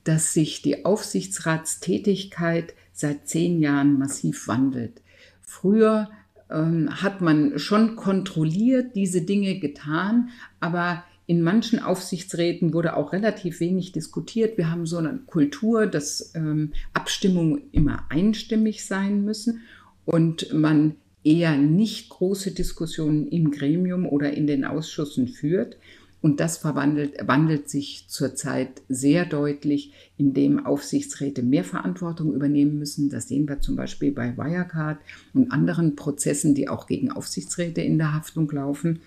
dass 0.05 0.33
sich 0.33 0.63
die 0.63 0.85
Aufsichtsratstätigkeit 0.85 2.75
seit 2.93 3.29
zehn 3.29 3.61
Jahren 3.61 3.99
massiv 3.99 4.47
wandelt. 4.47 5.03
Früher 5.43 6.09
ähm, 6.51 7.03
hat 7.03 7.21
man 7.21 7.59
schon 7.59 7.97
kontrolliert 7.97 8.95
diese 8.95 9.23
Dinge 9.23 9.59
getan, 9.59 10.31
aber 10.61 11.03
in 11.29 11.43
manchen 11.43 11.79
Aufsichtsräten 11.79 12.73
wurde 12.73 12.97
auch 12.97 13.13
relativ 13.13 13.61
wenig 13.61 13.93
diskutiert. 13.93 14.57
Wir 14.57 14.71
haben 14.71 14.87
so 14.87 14.97
eine 14.97 15.19
Kultur, 15.27 15.87
dass 15.87 16.33
ähm, 16.35 16.73
Abstimmungen 16.95 17.65
immer 17.71 18.07
einstimmig 18.09 18.87
sein 18.87 19.27
müssen 19.27 19.61
und 20.07 20.55
man 20.55 20.95
eher 21.23 21.59
nicht 21.59 22.09
große 22.09 22.53
Diskussionen 22.53 23.29
im 23.29 23.51
Gremium 23.51 24.07
oder 24.07 24.33
in 24.33 24.47
den 24.47 24.65
Ausschüssen 24.65 25.29
führt. 25.29 25.77
Und 26.23 26.41
das 26.41 26.65
wandelt 26.65 27.69
sich 27.69 28.07
zurzeit 28.09 28.81
sehr 28.89 29.27
deutlich, 29.27 29.93
indem 30.17 30.65
Aufsichtsräte 30.65 31.43
mehr 31.43 31.63
Verantwortung 31.63 32.33
übernehmen 32.33 32.79
müssen. 32.79 33.11
Das 33.11 33.29
sehen 33.29 33.47
wir 33.47 33.61
zum 33.61 33.77
Beispiel 33.77 34.13
bei 34.13 34.35
Wirecard 34.35 34.99
und 35.35 35.53
anderen 35.53 35.95
Prozessen, 35.95 36.55
die 36.55 36.71
auch 36.71 36.87
gegen 36.87 37.13
Aufsichtsräte 37.13 37.83
in 37.83 37.99
der 37.99 38.15
Haftung 38.15 38.51
laufen. 38.51 39.01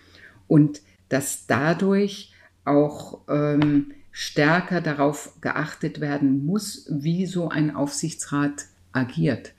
Und 0.47 0.81
dass 1.11 1.45
dadurch 1.45 2.31
auch 2.63 3.21
ähm, 3.29 3.91
stärker 4.11 4.81
darauf 4.81 5.33
geachtet 5.41 5.99
werden 5.99 6.45
muss, 6.45 6.87
wie 6.89 7.25
so 7.25 7.49
ein 7.49 7.75
Aufsichtsrat 7.75 8.65
agiert. 8.93 9.53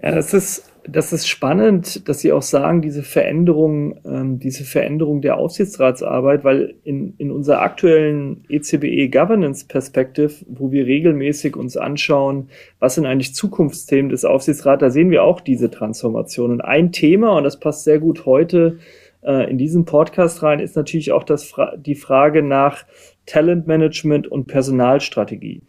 Ja, 0.00 0.14
das 0.14 0.32
ist, 0.32 0.72
das 0.86 1.12
ist 1.12 1.26
spannend, 1.26 2.08
dass 2.08 2.20
Sie 2.20 2.32
auch 2.32 2.42
sagen, 2.42 2.80
diese 2.82 3.02
Veränderung, 3.02 3.98
ähm, 4.04 4.38
diese 4.38 4.62
Veränderung 4.62 5.20
der 5.20 5.36
Aufsichtsratsarbeit, 5.36 6.44
weil 6.44 6.76
in, 6.84 7.14
in 7.18 7.32
unserer 7.32 7.62
aktuellen 7.62 8.44
ECBE 8.48 9.08
Governance 9.10 9.66
Perspective, 9.66 10.32
wo 10.46 10.70
wir 10.70 10.86
regelmäßig 10.86 11.56
uns 11.56 11.76
anschauen, 11.76 12.48
was 12.78 12.94
sind 12.94 13.06
eigentlich 13.06 13.34
Zukunftsthemen 13.34 14.10
des 14.10 14.24
Aufsichtsrats, 14.24 14.80
da 14.80 14.90
sehen 14.90 15.10
wir 15.10 15.24
auch 15.24 15.40
diese 15.40 15.70
Transformation. 15.70 16.52
Und 16.52 16.60
ein 16.60 16.92
Thema, 16.92 17.36
und 17.36 17.42
das 17.42 17.58
passt 17.58 17.82
sehr 17.82 17.98
gut 17.98 18.24
heute 18.24 18.78
äh, 19.22 19.50
in 19.50 19.58
diesen 19.58 19.84
Podcast 19.84 20.42
rein, 20.42 20.60
ist 20.60 20.76
natürlich 20.76 21.12
auch 21.12 21.24
das, 21.24 21.54
die 21.76 21.94
Frage 21.94 22.42
nach 22.42 22.84
Talentmanagement 23.26 24.26
und 24.26 24.46
Personalstrategie. 24.46 25.62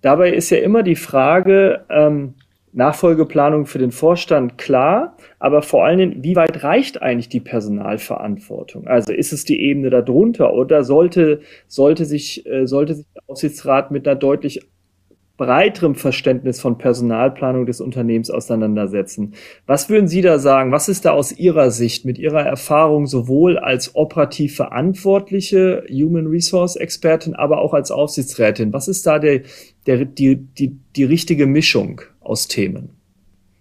Dabei 0.00 0.32
ist 0.32 0.50
ja 0.50 0.58
immer 0.58 0.82
die 0.82 0.96
Frage, 0.96 1.84
ähm, 1.88 2.34
Nachfolgeplanung 2.74 3.66
für 3.66 3.78
den 3.78 3.92
Vorstand 3.92 4.58
klar, 4.58 5.16
aber 5.38 5.62
vor 5.62 5.84
allen 5.84 5.98
Dingen, 5.98 6.24
wie 6.24 6.34
weit 6.34 6.64
reicht 6.64 7.00
eigentlich 7.00 7.28
die 7.28 7.40
Personalverantwortung? 7.40 8.88
Also 8.88 9.12
ist 9.12 9.32
es 9.32 9.44
die 9.44 9.60
Ebene 9.60 9.90
darunter 9.90 10.52
oder 10.52 10.82
sollte, 10.82 11.40
sollte 11.68 12.04
sich, 12.04 12.44
äh, 12.46 12.66
sollte 12.66 12.94
sich 12.94 13.06
der 13.14 13.22
Aufsichtsrat 13.28 13.92
mit 13.92 14.08
einer 14.08 14.16
deutlich 14.16 14.60
breiterem 15.36 15.96
Verständnis 15.96 16.60
von 16.60 16.78
Personalplanung 16.78 17.66
des 17.66 17.80
Unternehmens 17.80 18.30
auseinandersetzen. 18.30 19.34
Was 19.66 19.88
würden 19.88 20.06
Sie 20.06 20.20
da 20.20 20.38
sagen? 20.38 20.70
Was 20.70 20.88
ist 20.88 21.04
da 21.04 21.10
aus 21.10 21.32
Ihrer 21.32 21.70
Sicht, 21.70 22.04
mit 22.04 22.18
Ihrer 22.18 22.42
Erfahrung 22.42 23.06
sowohl 23.06 23.58
als 23.58 23.96
operativ 23.96 24.54
verantwortliche 24.54 25.84
Human 25.90 26.28
Resource 26.28 26.76
Expertin, 26.76 27.34
aber 27.34 27.58
auch 27.58 27.74
als 27.74 27.90
Aufsichtsrätin? 27.90 28.72
Was 28.72 28.86
ist 28.86 29.06
da 29.06 29.18
der, 29.18 29.42
der, 29.86 30.04
die, 30.04 30.36
die, 30.36 30.76
die 30.94 31.04
richtige 31.04 31.46
Mischung 31.46 32.00
aus 32.20 32.46
Themen? 32.46 32.90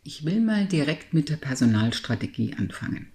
Ich 0.03 0.25
will 0.25 0.41
mal 0.41 0.65
direkt 0.65 1.13
mit 1.13 1.29
der 1.29 1.37
Personalstrategie 1.37 2.55
anfangen. 2.59 3.07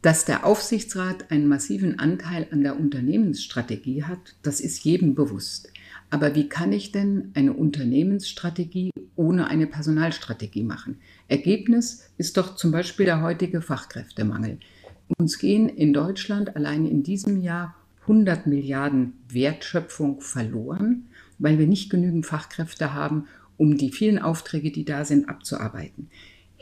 Dass 0.00 0.24
der 0.24 0.46
Aufsichtsrat 0.46 1.30
einen 1.30 1.46
massiven 1.46 1.98
Anteil 1.98 2.46
an 2.50 2.62
der 2.62 2.80
Unternehmensstrategie 2.80 4.04
hat, 4.04 4.36
das 4.42 4.60
ist 4.60 4.82
jedem 4.84 5.14
bewusst. 5.14 5.69
Aber 6.10 6.34
wie 6.34 6.48
kann 6.48 6.72
ich 6.72 6.90
denn 6.90 7.30
eine 7.34 7.52
Unternehmensstrategie 7.52 8.90
ohne 9.14 9.46
eine 9.46 9.68
Personalstrategie 9.68 10.64
machen? 10.64 10.98
Ergebnis 11.28 12.10
ist 12.18 12.36
doch 12.36 12.56
zum 12.56 12.72
Beispiel 12.72 13.06
der 13.06 13.22
heutige 13.22 13.62
Fachkräftemangel. 13.62 14.58
Uns 15.18 15.38
gehen 15.38 15.68
in 15.68 15.92
Deutschland 15.92 16.56
allein 16.56 16.84
in 16.86 17.04
diesem 17.04 17.40
Jahr 17.40 17.76
100 18.02 18.46
Milliarden 18.46 19.14
Wertschöpfung 19.28 20.20
verloren, 20.20 21.06
weil 21.38 21.58
wir 21.58 21.66
nicht 21.66 21.90
genügend 21.90 22.26
Fachkräfte 22.26 22.92
haben, 22.92 23.26
um 23.56 23.76
die 23.76 23.92
vielen 23.92 24.18
Aufträge, 24.18 24.72
die 24.72 24.84
da 24.84 25.04
sind, 25.04 25.28
abzuarbeiten. 25.28 26.08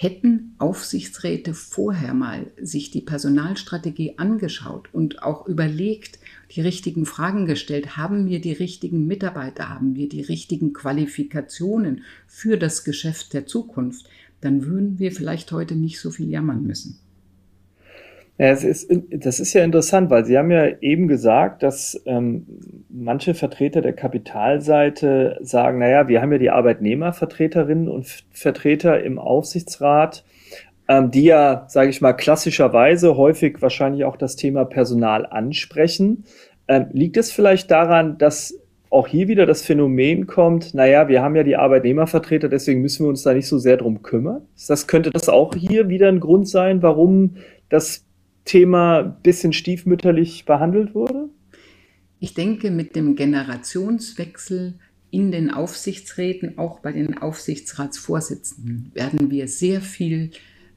Hätten 0.00 0.54
Aufsichtsräte 0.58 1.54
vorher 1.54 2.14
mal 2.14 2.52
sich 2.62 2.92
die 2.92 3.00
Personalstrategie 3.00 4.16
angeschaut 4.16 4.88
und 4.92 5.24
auch 5.24 5.48
überlegt, 5.48 6.20
die 6.52 6.60
richtigen 6.60 7.04
Fragen 7.04 7.46
gestellt, 7.46 7.96
haben 7.96 8.28
wir 8.28 8.40
die 8.40 8.52
richtigen 8.52 9.08
Mitarbeiter, 9.08 9.68
haben 9.68 9.96
wir 9.96 10.08
die 10.08 10.20
richtigen 10.20 10.72
Qualifikationen 10.72 12.04
für 12.28 12.56
das 12.56 12.84
Geschäft 12.84 13.32
der 13.32 13.46
Zukunft, 13.46 14.08
dann 14.40 14.66
würden 14.66 15.00
wir 15.00 15.10
vielleicht 15.10 15.50
heute 15.50 15.74
nicht 15.74 15.98
so 15.98 16.12
viel 16.12 16.30
jammern 16.30 16.62
müssen. 16.62 17.00
Ja, 18.38 18.50
es 18.50 18.62
ist, 18.62 18.88
das 19.10 19.40
ist 19.40 19.52
ja 19.52 19.64
interessant, 19.64 20.10
weil 20.10 20.24
Sie 20.24 20.38
haben 20.38 20.52
ja 20.52 20.68
eben 20.80 21.08
gesagt, 21.08 21.64
dass 21.64 22.00
ähm, 22.06 22.46
manche 22.88 23.34
Vertreter 23.34 23.82
der 23.82 23.94
Kapitalseite 23.94 25.38
sagen, 25.40 25.80
naja, 25.80 26.06
wir 26.06 26.22
haben 26.22 26.30
ja 26.30 26.38
die 26.38 26.50
Arbeitnehmervertreterinnen 26.50 27.88
und 27.88 28.06
Vertreter 28.30 29.02
im 29.02 29.18
Aufsichtsrat, 29.18 30.24
ähm, 30.86 31.10
die 31.10 31.24
ja, 31.24 31.64
sage 31.66 31.90
ich 31.90 32.00
mal, 32.00 32.12
klassischerweise 32.12 33.16
häufig 33.16 33.60
wahrscheinlich 33.60 34.04
auch 34.04 34.16
das 34.16 34.36
Thema 34.36 34.64
Personal 34.64 35.26
ansprechen. 35.26 36.22
Ähm, 36.68 36.86
liegt 36.92 37.16
es 37.16 37.32
vielleicht 37.32 37.72
daran, 37.72 38.18
dass 38.18 38.54
auch 38.90 39.08
hier 39.08 39.26
wieder 39.26 39.46
das 39.46 39.62
Phänomen 39.62 40.28
kommt, 40.28 40.74
naja, 40.74 41.08
wir 41.08 41.22
haben 41.22 41.34
ja 41.34 41.42
die 41.42 41.56
Arbeitnehmervertreter, 41.56 42.48
deswegen 42.48 42.82
müssen 42.82 43.04
wir 43.04 43.10
uns 43.10 43.22
da 43.24 43.34
nicht 43.34 43.48
so 43.48 43.58
sehr 43.58 43.76
drum 43.76 44.02
kümmern. 44.02 44.42
Das 44.68 44.86
könnte 44.86 45.10
das 45.10 45.28
auch 45.28 45.54
hier 45.54 45.88
wieder 45.88 46.08
ein 46.08 46.20
Grund 46.20 46.48
sein, 46.48 46.82
warum 46.82 47.34
das 47.68 48.07
Thema 48.48 49.02
bisschen 49.02 49.52
stiefmütterlich 49.52 50.44
behandelt 50.44 50.94
wurde? 50.94 51.28
Ich 52.18 52.34
denke, 52.34 52.70
mit 52.70 52.96
dem 52.96 53.14
Generationswechsel 53.14 54.74
in 55.10 55.30
den 55.30 55.50
Aufsichtsräten, 55.50 56.58
auch 56.58 56.80
bei 56.80 56.92
den 56.92 57.18
Aufsichtsratsvorsitzenden, 57.18 58.90
werden 58.94 59.30
wir 59.30 59.48
sehr 59.48 59.80
viel 59.80 60.30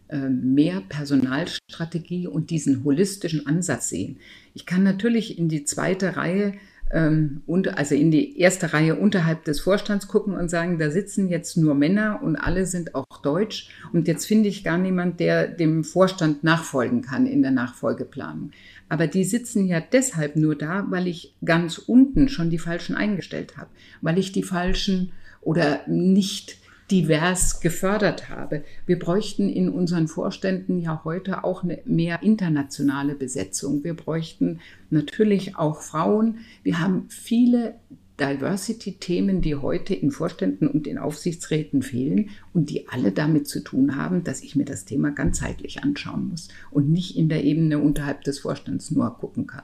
äh, 0.10 0.30
mehr 0.30 0.82
Personalstrategie 0.88 2.28
und 2.28 2.50
diesen 2.50 2.84
holistischen 2.84 3.48
Ansatz 3.48 3.90
sehen. 3.90 4.18
Ich 4.54 4.66
kann 4.66 4.84
natürlich 4.84 5.40
in 5.40 5.50
die 5.50 5.64
zweite 5.64 6.16
Reihe 6.18 6.54
ähm, 6.92 7.42
und 7.46 7.78
also 7.78 7.96
in 7.96 8.12
die 8.12 8.40
erste 8.40 8.74
Reihe 8.74 8.96
unterhalb 8.96 9.46
des 9.46 9.62
Vorstands 9.62 10.08
gucken 10.08 10.36
und 10.36 10.50
sagen, 10.50 10.78
da 10.78 10.90
sitzen 10.90 11.30
jetzt 11.30 11.58
nur 11.58 11.74
Männer 11.74 12.20
und 12.22 12.36
alle 12.36 12.66
sind 12.66 12.96
auch 12.96 13.22
deutsch 13.22 13.70
und 13.94 14.08
jetzt 14.08 14.26
finde 14.26 14.50
ich 14.50 14.64
gar 14.64 14.78
niemand, 14.78 15.20
der 15.20 15.48
dem 15.48 15.84
Vorstand 15.84 16.44
nachfolgen 16.44 17.02
kann 17.02 17.26
in 17.26 17.42
der 17.42 17.52
Nachfolgeplanung. 17.52 18.52
Aber 18.90 19.08
die 19.08 19.24
sitzen 19.24 19.66
ja 19.68 19.80
deshalb 19.80 20.36
nur 20.36 20.56
da, 20.56 20.86
weil 20.90 21.08
ich 21.08 21.34
ganz 21.46 21.78
unten 21.78 22.28
schon 22.28 22.50
die 22.50 22.60
falschen 22.60 22.96
eingestellt 22.96 23.56
habe, 23.56 23.70
weil 24.02 24.18
ich 24.18 24.34
die 24.34 24.44
falschen 24.44 25.14
oder 25.40 25.82
nicht 25.88 26.58
divers 26.92 27.62
gefördert 27.62 28.30
habe. 28.30 28.64
Wir 28.86 29.00
bräuchten 29.00 29.50
in 29.50 29.70
unseren 29.70 30.08
Vorständen 30.08 30.80
ja 30.80 31.02
heute 31.06 31.44
auch 31.44 31.64
eine 31.64 31.80
mehr 31.86 32.22
internationale 32.22 33.16
Besetzung. 33.16 33.84
Wir 33.84 33.94
bräuchten 33.94 34.60
natürlich 34.90 35.56
auch 35.56 35.82
Frauen. 35.82 36.40
Wir 36.64 36.80
haben 36.80 37.06
viele 37.08 37.76
Diversity-Themen, 38.20 39.42
die 39.42 39.56
heute 39.56 39.96
in 39.96 40.12
Vorständen 40.12 40.68
und 40.68 40.86
in 40.86 40.98
Aufsichtsräten 40.98 41.82
fehlen 41.82 42.30
und 42.54 42.70
die 42.70 42.88
alle 42.90 43.12
damit 43.12 43.48
zu 43.48 43.64
tun 43.64 43.96
haben, 43.96 44.24
dass 44.24 44.44
ich 44.44 44.56
mir 44.56 44.66
das 44.66 44.86
Thema 44.86 45.12
ganzheitlich 45.12 45.84
anschauen 45.84 46.30
muss 46.30 46.50
und 46.70 46.92
nicht 46.92 47.18
in 47.18 47.30
der 47.30 47.44
Ebene 47.44 47.80
unterhalb 47.80 48.24
des 48.24 48.40
Vorstands 48.40 48.92
nur 48.92 49.18
gucken 49.18 49.48
kann. 49.48 49.64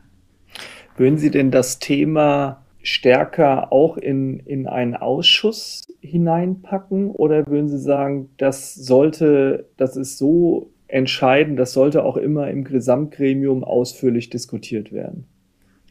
Würden 0.96 1.20
Sie 1.20 1.30
denn 1.30 1.52
das 1.52 1.78
Thema 1.78 2.64
stärker 2.88 3.74
auch 3.74 3.98
in, 3.98 4.40
in 4.40 4.66
einen 4.66 4.96
Ausschuss 4.96 5.86
hineinpacken 6.00 7.12
oder 7.12 7.46
würden 7.46 7.68
Sie 7.68 7.80
sagen, 7.80 8.30
das 8.38 8.76
sollte, 8.76 9.68
das 9.76 9.98
ist 9.98 10.18
so 10.18 10.72
entscheidend, 10.88 11.60
das 11.60 11.74
sollte 11.74 12.04
auch 12.06 12.16
immer 12.16 12.50
im 12.50 12.64
Gesamtgremium 12.64 13.66
ausführlich 13.66 14.30
diskutiert 14.30 14.94
werden? 14.94 15.26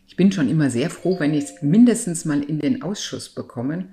Ich 0.09 0.17
bin 0.17 0.33
schon 0.33 0.49
immer 0.49 0.71
sehr 0.71 0.89
froh, 0.89 1.21
wenn 1.21 1.35
ich 1.35 1.45
es 1.45 1.63
mindestens 1.63 2.25
mal 2.25 2.43
in 2.43 2.61
den 2.61 2.81
Ausschuss 2.81 3.29
bekomme. 3.29 3.89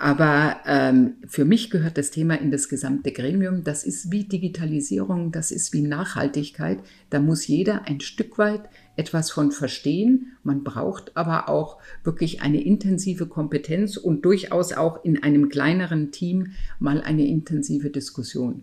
Aber 0.00 0.58
ähm, 0.64 1.14
für 1.26 1.44
mich 1.44 1.70
gehört 1.70 1.98
das 1.98 2.12
Thema 2.12 2.40
in 2.40 2.52
das 2.52 2.68
gesamte 2.68 3.10
Gremium. 3.10 3.64
Das 3.64 3.82
ist 3.82 4.12
wie 4.12 4.22
Digitalisierung, 4.24 5.32
das 5.32 5.50
ist 5.50 5.72
wie 5.72 5.82
Nachhaltigkeit. 5.82 6.78
Da 7.10 7.18
muss 7.18 7.48
jeder 7.48 7.86
ein 7.86 7.98
Stück 8.00 8.38
weit 8.38 8.60
etwas 8.94 9.32
von 9.32 9.50
verstehen. 9.50 10.36
Man 10.44 10.62
braucht 10.62 11.16
aber 11.16 11.48
auch 11.48 11.78
wirklich 12.04 12.42
eine 12.42 12.62
intensive 12.62 13.26
Kompetenz 13.26 13.96
und 13.96 14.24
durchaus 14.24 14.72
auch 14.72 15.04
in 15.04 15.20
einem 15.24 15.48
kleineren 15.48 16.12
Team 16.12 16.52
mal 16.78 17.00
eine 17.00 17.26
intensive 17.26 17.90
Diskussion. 17.90 18.62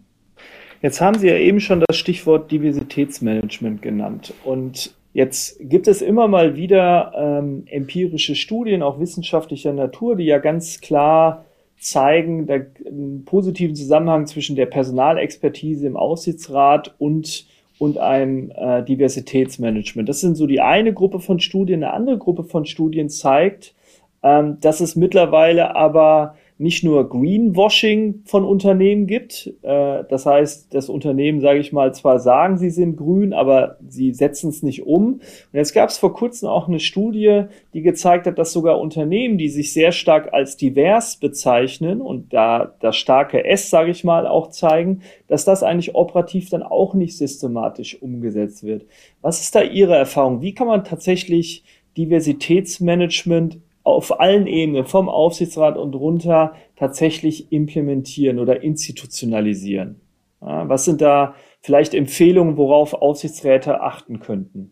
Jetzt 0.81 1.01
haben 1.01 1.19
Sie 1.19 1.27
ja 1.27 1.37
eben 1.37 1.59
schon 1.59 1.83
das 1.85 1.97
Stichwort 1.97 2.49
Diversitätsmanagement 2.49 3.81
genannt. 3.81 4.33
Und 4.45 4.93
jetzt 5.15 5.57
gibt 5.62 5.88
es 5.88 6.01
immer 6.01 6.27
mal 6.27 6.57
wieder 6.57 7.13
ähm, 7.15 7.63
empirische 7.67 8.36
Studien, 8.36 8.84
auch 8.84 9.00
wissenschaftlicher 9.00 9.72
Natur, 9.72 10.17
die 10.17 10.25
ja 10.25 10.39
ganz 10.39 10.81
klar 10.81 11.45
zeigen, 11.79 12.48
der, 12.48 12.67
einen 12.86 13.24
positiven 13.24 13.75
Zusammenhang 13.75 14.27
zwischen 14.27 14.57
der 14.57 14.65
Personalexpertise 14.65 15.88
im 15.88 15.98
Aufsichtsrat 15.98 16.93
und 17.00 17.48
und 17.77 17.98
einem 17.98 18.51
äh, 18.51 18.84
Diversitätsmanagement. 18.84 20.07
Das 20.07 20.22
sind 20.22 20.36
so 20.36 20.48
die 20.48 20.62
eine 20.62 20.93
Gruppe 20.93 21.19
von 21.19 21.41
Studien. 21.41 21.84
Eine 21.84 21.93
andere 21.93 22.17
Gruppe 22.17 22.45
von 22.45 22.65
Studien 22.65 23.10
zeigt, 23.10 23.74
ähm, 24.24 24.57
dass 24.62 24.79
es 24.79 24.95
mittlerweile 24.95 25.75
aber 25.75 26.38
nicht 26.57 26.85
nur 26.85 27.09
Greenwashing 27.09 28.21
von 28.24 28.45
Unternehmen 28.45 29.07
gibt. 29.07 29.53
Äh, 29.61 30.03
das 30.09 30.25
heißt, 30.25 30.74
das 30.74 30.87
Unternehmen, 30.87 31.41
sage 31.41 31.59
ich 31.59 31.74
mal, 31.74 31.94
zwar 31.94 32.20
sagen, 32.20 32.57
sie 32.57 32.70
sind 32.70 32.96
grün, 32.96 33.33
aber 33.33 33.77
sie 33.89 34.13
setzen 34.13 34.50
es 34.50 34.63
nicht 34.63 34.85
um. 34.85 35.15
Und 35.15 35.22
jetzt 35.51 35.74
gab 35.74 35.89
es 35.89 35.98
vor 35.98 36.13
kurzem 36.13 36.48
auch 36.48 36.70
eine 36.70 36.79
Studie, 36.79 37.44
die 37.74 37.81
gezeigt 37.81 38.25
hat, 38.25 38.37
dass 38.37 38.53
sogar 38.53 38.79
Unternehmen, 38.79 39.37
die 39.37 39.50
sich 39.50 39.74
sehr 39.74 39.91
stark 39.91 40.33
als 40.33 40.55
divers 40.55 41.18
bezeichnen 41.18 42.00
und 42.00 42.31
da 42.33 42.74
das 42.79 42.96
starke 42.96 43.44
S, 43.44 43.70
sage 43.70 43.91
ich 43.91 44.05
mal, 44.05 44.25
auch 44.25 44.50
zeigen, 44.50 45.01
dass 45.27 45.44
das 45.44 45.61
eigentlich 45.61 45.94
operativ 45.94 46.50
dann 46.50 46.63
auch 46.63 46.94
nicht 46.94 47.18
systematisch 47.18 48.01
umgesetzt 48.01 48.63
wird. 48.63 48.85
Was 49.22 49.41
ist 49.41 49.55
da 49.55 49.61
Ihre 49.61 49.96
Erfahrung? 49.96 50.41
Wie 50.41 50.53
kann 50.53 50.68
man 50.68 50.85
tatsächlich 50.85 51.63
Diversitätsmanagement 51.98 53.57
auf 53.85 54.19
allen 54.19 54.48
Ebenen, 54.48 54.85
vom 54.85 55.07
Aufsichtsrat 55.07 55.77
und 55.77 55.93
runter, 55.93 56.55
tatsächlich 56.75 57.51
implementieren 57.51 58.39
oder 58.39 58.63
institutionalisieren? 58.63 60.01
Ja, 60.41 60.67
was 60.67 60.85
sind 60.85 61.01
da 61.01 61.35
vielleicht 61.61 61.93
Empfehlungen, 61.93 62.57
worauf 62.57 62.93
Aufsichtsräte 62.93 63.81
achten 63.81 64.19
könnten? 64.19 64.71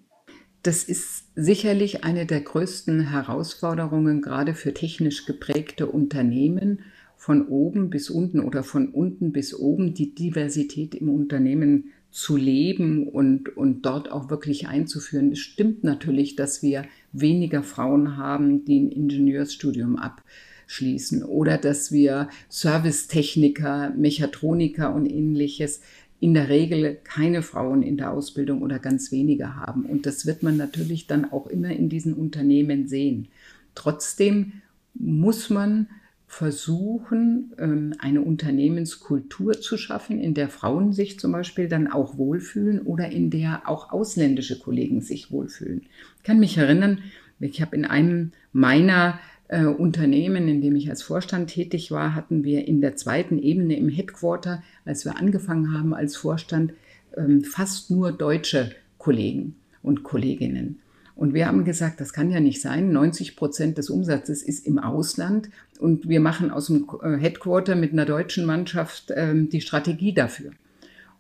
Das 0.64 0.84
ist 0.84 1.26
sicherlich 1.36 2.04
eine 2.04 2.26
der 2.26 2.42
größten 2.42 3.12
Herausforderungen, 3.12 4.22
gerade 4.22 4.56
für 4.56 4.74
technisch 4.74 5.26
geprägte 5.26 5.88
Unternehmen, 5.88 6.80
von 7.16 7.48
oben 7.48 7.90
bis 7.90 8.10
unten 8.10 8.42
oder 8.42 8.64
von 8.64 8.90
unten 8.90 9.32
bis 9.32 9.58
oben 9.58 9.94
die 9.94 10.14
Diversität 10.14 10.96
im 10.96 11.10
Unternehmen 11.10 11.92
zu 12.14 12.38
leben 12.38 13.08
und, 13.08 13.58
und 13.58 13.88
dort 13.88 14.12
auch 14.12 14.30
wirklich 14.30 14.68
einzuführen. 14.68 15.32
Es 15.32 15.40
stimmt 15.40 15.84
natürlich, 15.84 16.36
dass 16.36 16.62
wir 16.62 16.86
weniger 17.12 17.64
Frauen 17.64 18.18
haben, 18.18 18.66
die 18.66 18.80
ein 18.80 18.92
Ingenieursstudium 18.92 19.98
abschließen 19.98 21.24
oder 21.24 21.58
dass 21.58 21.92
wir 21.92 22.30
Servicetechniker, 22.50 23.90
Mechatroniker 23.98 24.94
und 24.94 25.08
ähnliches 25.08 25.82
in 26.20 26.36
der 26.36 26.50
Regel 26.50 27.00
keine 27.04 27.42
Frauen 27.42 27.82
in 27.82 27.98
der 27.98 28.12
Ausbildung 28.12 28.62
oder 28.62 28.78
ganz 28.78 29.12
wenige 29.12 29.56
haben. 29.56 29.84
Und 29.84 30.06
das 30.06 30.28
wird 30.28 30.44
man 30.44 30.56
natürlich 30.56 31.08
dann 31.08 31.32
auch 31.32 31.48
immer 31.48 31.72
in 31.72 31.90
diesen 31.90 32.14
Unternehmen 32.14 32.88
sehen. 32.88 33.28
Trotzdem 33.74 34.54
muss 34.94 35.50
man 35.50 35.88
versuchen, 36.34 37.54
ähm, 37.60 37.94
eine 38.00 38.22
Unternehmenskultur 38.22 39.62
zu 39.62 39.78
schaffen, 39.78 40.20
in 40.20 40.34
der 40.34 40.50
Frauen 40.50 40.92
sich 40.92 41.20
zum 41.20 41.32
Beispiel 41.32 41.68
dann 41.68 41.88
auch 41.88 42.18
wohlfühlen 42.18 42.82
oder 42.82 43.10
in 43.10 43.30
der 43.30 43.70
auch 43.70 43.92
ausländische 43.92 44.58
Kollegen 44.60 45.02
sich 45.02 45.32
wohlfühlen. 45.32 45.84
Ich 46.18 46.24
kann 46.24 46.40
mich 46.40 46.58
erinnern, 46.58 47.00
ich 47.40 47.62
habe 47.62 47.76
in 47.76 47.86
einem 47.86 48.32
meiner 48.52 49.20
äh, 49.48 49.66
Unternehmen, 49.66 50.48
in 50.48 50.62
dem 50.62 50.76
ich 50.76 50.90
als 50.90 51.04
Vorstand 51.04 51.52
tätig 51.52 51.92
war, 51.92 52.16
hatten 52.16 52.44
wir 52.44 52.68
in 52.68 52.82
der 52.82 52.96
zweiten 52.96 53.38
Ebene 53.38 53.78
im 53.78 53.90
Headquarter, 53.90 54.64
als 54.86 55.06
wir 55.06 55.18
angefangen 55.18 55.78
haben 55.78 55.94
als 55.94 56.16
Vorstand, 56.16 56.74
ähm, 57.16 57.44
fast 57.44 57.92
nur 57.92 58.12
deutsche 58.12 58.72
Kollegen 58.98 59.56
und 59.84 60.02
Kolleginnen. 60.02 60.80
Und 61.16 61.34
wir 61.34 61.48
haben 61.48 61.64
gesagt, 61.64 62.00
das 62.02 62.12
kann 62.12 62.32
ja 62.32 62.40
nicht 62.40 62.62
sein. 62.62 62.92
90 62.92 63.36
Prozent 63.36 63.78
des 63.78 63.90
Umsatzes 63.90 64.42
ist 64.42 64.66
im 64.66 64.80
Ausland 64.80 65.50
und 65.80 66.10
wir 66.10 66.20
machen 66.20 66.50
aus 66.50 66.68
dem 66.68 66.88
äh, 67.02 67.18
Headquarter 67.18 67.76
mit 67.76 67.94
einer 67.94 68.06
deutschen 68.06 68.46
Mannschaft 68.46 69.12
ähm, 69.16 69.50
die 69.50 69.62
Strategie 69.62 70.14
dafür. 70.14 70.52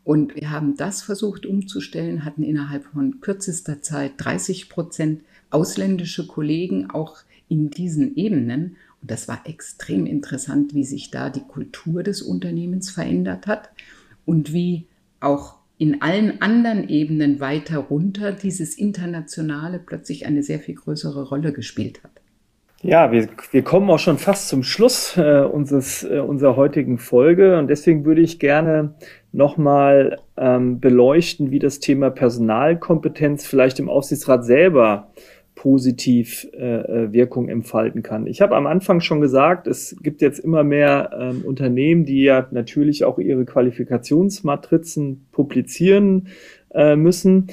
Und 0.03 0.35
wir 0.35 0.51
haben 0.51 0.75
das 0.75 1.01
versucht 1.01 1.45
umzustellen, 1.45 2.25
hatten 2.25 2.43
innerhalb 2.43 2.85
von 2.85 3.21
kürzester 3.21 3.81
Zeit 3.81 4.13
30 4.17 4.67
Prozent 4.67 5.21
ausländische 5.49 6.27
Kollegen 6.27 6.89
auch 6.89 7.19
in 7.47 7.69
diesen 7.69 8.15
Ebenen. 8.15 8.75
Und 9.01 9.11
das 9.11 9.27
war 9.27 9.41
extrem 9.45 10.05
interessant, 10.05 10.73
wie 10.73 10.83
sich 10.83 11.11
da 11.11 11.29
die 11.29 11.43
Kultur 11.43 12.03
des 12.03 12.21
Unternehmens 12.21 12.89
verändert 12.89 13.47
hat 13.47 13.69
und 14.25 14.51
wie 14.51 14.87
auch 15.19 15.55
in 15.77 16.01
allen 16.01 16.41
anderen 16.41 16.87
Ebenen 16.87 17.39
weiter 17.39 17.79
runter 17.79 18.31
dieses 18.31 18.77
Internationale 18.77 19.79
plötzlich 19.79 20.25
eine 20.25 20.43
sehr 20.43 20.59
viel 20.59 20.75
größere 20.75 21.27
Rolle 21.27 21.51
gespielt 21.51 22.03
hat. 22.03 22.11
Ja, 22.83 23.13
wir, 23.13 23.29
wir 23.51 23.63
kommen 23.63 23.89
auch 23.89 23.99
schon 23.99 24.17
fast 24.17 24.49
zum 24.49 24.61
Schluss 24.61 25.15
äh, 25.15 25.39
unseres, 25.39 26.03
äh, 26.03 26.19
unserer 26.19 26.57
heutigen 26.57 26.97
Folge 26.97 27.57
und 27.57 27.69
deswegen 27.69 28.03
würde 28.03 28.21
ich 28.21 28.39
gerne 28.39 28.95
nochmal 29.31 30.19
ähm, 30.35 30.81
beleuchten, 30.81 31.49
wie 31.49 31.59
das 31.59 31.79
Thema 31.79 32.09
Personalkompetenz 32.09 33.45
vielleicht 33.45 33.79
im 33.79 33.87
Aufsichtsrat 33.87 34.45
selber 34.45 35.11
positiv 35.55 36.47
äh, 36.53 36.57
äh, 36.57 37.13
Wirkung 37.13 37.49
entfalten 37.49 38.03
kann. 38.03 38.27
Ich 38.27 38.41
habe 38.41 38.55
am 38.55 38.67
Anfang 38.67 39.01
schon 39.01 39.21
gesagt, 39.21 39.67
es 39.67 39.95
gibt 40.01 40.21
jetzt 40.21 40.39
immer 40.39 40.63
mehr 40.63 41.11
ähm, 41.17 41.43
Unternehmen, 41.45 42.05
die 42.05 42.23
ja 42.23 42.47
natürlich 42.51 43.03
auch 43.03 43.19
ihre 43.19 43.45
Qualifikationsmatrizen 43.45 45.25
publizieren 45.31 46.27
äh, 46.73 46.95
müssen. 46.95 47.47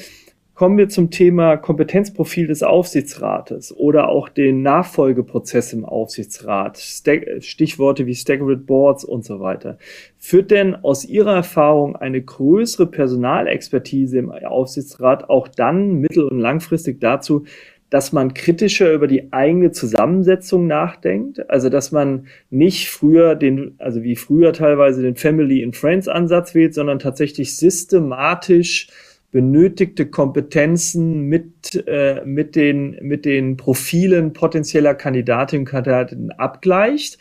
Kommen 0.60 0.76
wir 0.76 0.90
zum 0.90 1.10
Thema 1.10 1.56
Kompetenzprofil 1.56 2.46
des 2.46 2.62
Aufsichtsrates 2.62 3.74
oder 3.74 4.10
auch 4.10 4.28
den 4.28 4.60
Nachfolgeprozess 4.60 5.72
im 5.72 5.86
Aufsichtsrat, 5.86 6.76
Stichworte 6.76 8.04
wie 8.04 8.14
Staggered 8.14 8.66
Boards 8.66 9.02
und 9.02 9.24
so 9.24 9.40
weiter. 9.40 9.78
Führt 10.18 10.50
denn 10.50 10.74
aus 10.74 11.06
Ihrer 11.06 11.34
Erfahrung 11.34 11.96
eine 11.96 12.20
größere 12.20 12.88
Personalexpertise 12.88 14.18
im 14.18 14.30
Aufsichtsrat 14.30 15.30
auch 15.30 15.48
dann 15.48 15.94
mittel- 15.94 16.28
und 16.28 16.40
langfristig 16.40 17.00
dazu, 17.00 17.44
dass 17.90 18.12
man 18.12 18.34
kritischer 18.34 18.92
über 18.92 19.08
die 19.08 19.32
eigene 19.32 19.72
Zusammensetzung 19.72 20.66
nachdenkt. 20.66 21.50
Also, 21.50 21.68
dass 21.68 21.90
man 21.90 22.26
nicht 22.48 22.88
früher 22.88 23.34
den, 23.34 23.74
also 23.78 24.02
wie 24.02 24.16
früher 24.16 24.52
teilweise 24.52 25.02
den 25.02 25.16
Family 25.16 25.62
and 25.62 25.76
Friends 25.76 26.06
Ansatz 26.08 26.54
wählt, 26.54 26.72
sondern 26.72 27.00
tatsächlich 27.00 27.56
systematisch 27.56 28.88
benötigte 29.32 30.06
Kompetenzen 30.06 31.22
mit, 31.22 31.84
äh, 31.86 32.22
mit, 32.24 32.56
den, 32.56 32.96
mit 33.02 33.24
den 33.24 33.56
Profilen 33.56 34.32
potenzieller 34.32 34.94
Kandidatinnen 34.94 35.62
und 35.62 35.70
Kandidaten 35.70 36.30
abgleicht? 36.32 37.18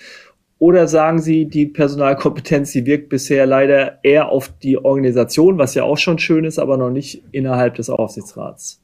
Oder 0.59 0.87
sagen 0.87 1.19
Sie, 1.19 1.45
die 1.45 1.67
Personalkompetenz, 1.67 2.73
die 2.73 2.85
wirkt 2.85 3.09
bisher 3.09 3.45
leider 3.45 3.99
eher 4.03 4.29
auf 4.29 4.51
die 4.61 4.77
Organisation, 4.77 5.57
was 5.57 5.73
ja 5.73 5.83
auch 5.83 5.97
schon 5.97 6.19
schön 6.19 6.43
ist, 6.43 6.59
aber 6.59 6.77
noch 6.77 6.89
nicht 6.89 7.23
innerhalb 7.31 7.75
des 7.75 7.89
Aufsichtsrats? 7.89 8.81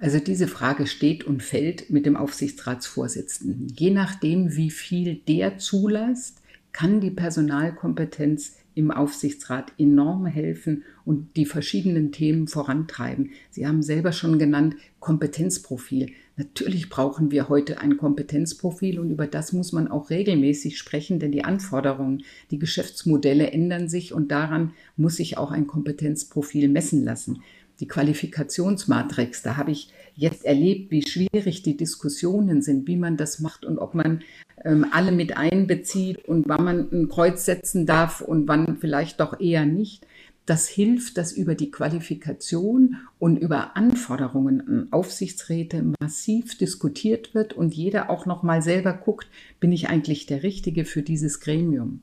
Also 0.00 0.18
diese 0.18 0.48
Frage 0.48 0.86
steht 0.86 1.24
und 1.24 1.42
fällt 1.42 1.90
mit 1.90 2.06
dem 2.06 2.16
Aufsichtsratsvorsitzenden. 2.16 3.68
Je 3.76 3.90
nachdem, 3.90 4.56
wie 4.56 4.70
viel 4.70 5.16
der 5.28 5.58
zulässt, 5.58 6.40
kann 6.72 7.00
die 7.00 7.10
Personalkompetenz 7.10 8.56
im 8.74 8.90
Aufsichtsrat 8.90 9.72
enorm 9.78 10.24
helfen 10.24 10.84
und 11.04 11.36
die 11.36 11.44
verschiedenen 11.44 12.12
Themen 12.12 12.46
vorantreiben. 12.46 13.30
Sie 13.50 13.66
haben 13.66 13.82
selber 13.82 14.12
schon 14.12 14.38
genannt 14.38 14.76
Kompetenzprofil. 15.00 16.12
Natürlich 16.36 16.88
brauchen 16.88 17.30
wir 17.30 17.50
heute 17.50 17.80
ein 17.80 17.98
Kompetenzprofil 17.98 18.98
und 18.98 19.10
über 19.10 19.26
das 19.26 19.52
muss 19.52 19.72
man 19.72 19.88
auch 19.88 20.08
regelmäßig 20.08 20.78
sprechen, 20.78 21.18
denn 21.18 21.32
die 21.32 21.44
Anforderungen, 21.44 22.22
die 22.50 22.58
Geschäftsmodelle 22.58 23.50
ändern 23.50 23.88
sich 23.90 24.14
und 24.14 24.30
daran 24.30 24.72
muss 24.96 25.16
sich 25.16 25.36
auch 25.36 25.50
ein 25.50 25.66
Kompetenzprofil 25.66 26.68
messen 26.68 27.04
lassen. 27.04 27.42
Die 27.80 27.88
Qualifikationsmatrix, 27.88 29.42
da 29.42 29.56
habe 29.56 29.70
ich 29.70 29.90
jetzt 30.14 30.44
erlebt, 30.44 30.90
wie 30.90 31.06
schwierig 31.06 31.62
die 31.62 31.76
Diskussionen 31.76 32.60
sind, 32.60 32.86
wie 32.86 32.96
man 32.96 33.16
das 33.16 33.40
macht 33.40 33.64
und 33.64 33.78
ob 33.78 33.94
man 33.94 34.22
ähm, 34.64 34.86
alle 34.92 35.12
mit 35.12 35.36
einbezieht 35.36 36.24
und 36.26 36.48
wann 36.48 36.64
man 36.64 36.88
ein 36.92 37.08
Kreuz 37.08 37.46
setzen 37.46 37.86
darf 37.86 38.20
und 38.20 38.46
wann 38.48 38.76
vielleicht 38.78 39.20
doch 39.20 39.40
eher 39.40 39.64
nicht. 39.64 40.06
Das 40.46 40.68
hilft, 40.68 41.16
dass 41.16 41.32
über 41.32 41.54
die 41.54 41.70
Qualifikation 41.70 42.96
und 43.18 43.36
über 43.36 43.76
Anforderungen 43.76 44.60
an 44.60 44.88
Aufsichtsräte 44.90 45.84
massiv 46.00 46.58
diskutiert 46.58 47.34
wird 47.34 47.52
und 47.52 47.74
jeder 47.74 48.10
auch 48.10 48.26
noch 48.26 48.42
mal 48.42 48.60
selber 48.60 48.92
guckt, 48.92 49.28
bin 49.60 49.70
ich 49.70 49.88
eigentlich 49.88 50.26
der 50.26 50.42
Richtige 50.42 50.84
für 50.84 51.02
dieses 51.02 51.40
Gremium. 51.40 52.00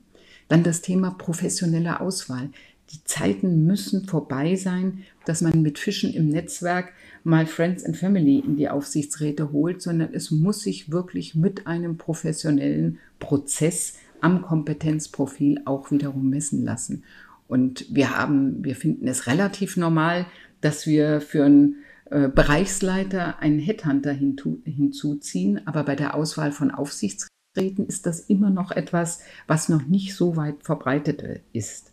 Dann 0.48 0.62
das 0.62 0.80
Thema 0.80 1.10
professionelle 1.10 2.00
Auswahl. 2.00 2.48
Die 2.90 3.04
Zeiten 3.04 3.66
müssen 3.66 4.06
vorbei 4.06 4.56
sein, 4.56 5.04
dass 5.26 5.42
man 5.42 5.60
mit 5.60 5.78
Fischen 5.78 6.12
im 6.14 6.28
Netzwerk 6.28 6.92
mal 7.22 7.46
Friends 7.46 7.84
and 7.84 7.96
Family 7.96 8.38
in 8.38 8.56
die 8.56 8.70
Aufsichtsräte 8.70 9.52
holt, 9.52 9.82
sondern 9.82 10.14
es 10.14 10.30
muss 10.30 10.62
sich 10.62 10.90
wirklich 10.90 11.34
mit 11.34 11.66
einem 11.66 11.98
professionellen 11.98 12.98
Prozess 13.18 13.94
am 14.20 14.42
Kompetenzprofil 14.42 15.60
auch 15.66 15.90
wiederum 15.90 16.30
messen 16.30 16.64
lassen. 16.64 17.04
Und 17.46 17.86
wir 17.94 18.16
haben, 18.16 18.64
wir 18.64 18.74
finden 18.74 19.06
es 19.06 19.26
relativ 19.26 19.76
normal, 19.76 20.26
dass 20.60 20.86
wir 20.86 21.20
für 21.20 21.44
einen 21.44 21.76
äh, 22.10 22.28
Bereichsleiter 22.28 23.38
einen 23.40 23.58
Headhunter 23.58 24.12
hinzuziehen, 24.12 25.66
aber 25.66 25.84
bei 25.84 25.94
der 25.94 26.14
Auswahl 26.14 26.52
von 26.52 26.70
Aufsichtsräten 26.70 27.86
ist 27.86 28.06
das 28.06 28.20
immer 28.20 28.50
noch 28.50 28.70
etwas, 28.70 29.20
was 29.46 29.68
noch 29.68 29.86
nicht 29.86 30.14
so 30.14 30.36
weit 30.36 30.62
verbreitet 30.62 31.42
ist. 31.52 31.92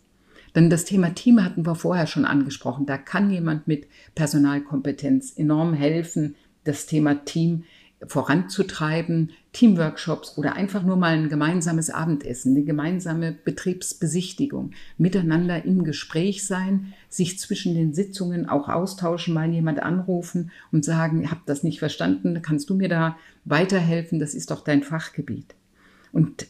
Denn 0.56 0.70
das 0.70 0.86
Thema 0.86 1.14
Team 1.14 1.44
hatten 1.44 1.66
wir 1.66 1.74
vorher 1.74 2.06
schon 2.06 2.24
angesprochen. 2.24 2.86
Da 2.86 2.96
kann 2.96 3.30
jemand 3.30 3.68
mit 3.68 3.86
Personalkompetenz 4.14 5.34
enorm 5.36 5.74
helfen, 5.74 6.34
das 6.64 6.86
Thema 6.86 7.24
Team 7.26 7.64
voranzutreiben, 8.06 9.32
Teamworkshops 9.52 10.36
oder 10.36 10.54
einfach 10.54 10.82
nur 10.82 10.96
mal 10.96 11.14
ein 11.14 11.28
gemeinsames 11.28 11.90
Abendessen, 11.90 12.54
eine 12.54 12.64
gemeinsame 12.64 13.32
Betriebsbesichtigung, 13.32 14.72
miteinander 14.98 15.64
im 15.64 15.84
Gespräch 15.84 16.46
sein, 16.46 16.94
sich 17.08 17.38
zwischen 17.38 17.74
den 17.74 17.94
Sitzungen 17.94 18.48
auch 18.48 18.68
austauschen, 18.68 19.34
mal 19.34 19.50
jemand 19.50 19.80
anrufen 19.80 20.50
und 20.72 20.84
sagen, 20.84 21.22
ich 21.22 21.30
habe 21.30 21.40
das 21.46 21.62
nicht 21.62 21.78
verstanden, 21.78 22.40
kannst 22.42 22.68
du 22.70 22.74
mir 22.74 22.88
da 22.88 23.16
weiterhelfen, 23.44 24.18
das 24.18 24.34
ist 24.34 24.50
doch 24.50 24.64
dein 24.64 24.82
Fachgebiet. 24.82 25.54
Und 26.12 26.46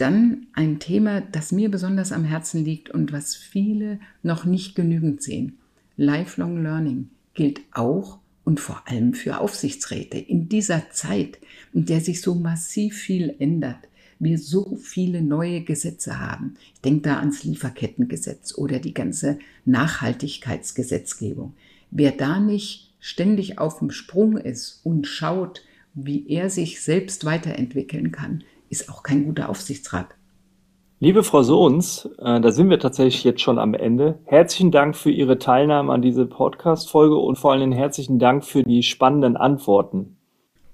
dann 0.00 0.46
ein 0.52 0.78
Thema, 0.78 1.20
das 1.20 1.52
mir 1.52 1.70
besonders 1.70 2.12
am 2.12 2.24
Herzen 2.24 2.64
liegt 2.64 2.90
und 2.90 3.12
was 3.12 3.34
viele 3.34 4.00
noch 4.22 4.44
nicht 4.44 4.74
genügend 4.74 5.22
sehen. 5.22 5.58
Lifelong 5.96 6.62
Learning 6.62 7.10
gilt 7.34 7.60
auch 7.72 8.18
und 8.44 8.60
vor 8.60 8.82
allem 8.86 9.12
für 9.14 9.40
Aufsichtsräte. 9.40 10.16
In 10.18 10.48
dieser 10.48 10.90
Zeit, 10.90 11.38
in 11.72 11.84
der 11.84 12.00
sich 12.00 12.20
so 12.20 12.34
massiv 12.34 12.96
viel 12.96 13.34
ändert, 13.38 13.88
wir 14.18 14.38
so 14.38 14.76
viele 14.76 15.22
neue 15.22 15.62
Gesetze 15.62 16.18
haben. 16.18 16.54
Ich 16.74 16.80
denke 16.80 17.02
da 17.02 17.18
ans 17.18 17.44
Lieferkettengesetz 17.44 18.56
oder 18.56 18.78
die 18.78 18.94
ganze 18.94 19.38
Nachhaltigkeitsgesetzgebung. 19.64 21.54
Wer 21.90 22.12
da 22.12 22.40
nicht 22.40 22.92
ständig 23.00 23.58
auf 23.58 23.78
dem 23.78 23.90
Sprung 23.90 24.36
ist 24.36 24.80
und 24.82 25.06
schaut, 25.06 25.62
wie 25.94 26.28
er 26.28 26.50
sich 26.50 26.80
selbst 26.80 27.24
weiterentwickeln 27.24 28.12
kann, 28.12 28.44
ist 28.68 28.88
auch 28.88 29.02
kein 29.02 29.24
guter 29.24 29.48
Aufsichtsrat. 29.48 30.08
Liebe 31.00 31.22
Frau 31.22 31.44
Sohns, 31.44 32.08
äh, 32.18 32.40
da 32.40 32.50
sind 32.50 32.70
wir 32.70 32.80
tatsächlich 32.80 33.22
jetzt 33.22 33.40
schon 33.40 33.60
am 33.60 33.74
Ende. 33.74 34.18
Herzlichen 34.24 34.72
Dank 34.72 34.96
für 34.96 35.10
Ihre 35.10 35.38
Teilnahme 35.38 35.92
an 35.92 36.02
diese 36.02 36.26
Podcast-Folge 36.26 37.14
und 37.14 37.38
vor 37.38 37.52
allem 37.52 37.70
herzlichen 37.70 38.18
Dank 38.18 38.44
für 38.44 38.64
die 38.64 38.82
spannenden 38.82 39.36
Antworten. 39.36 40.16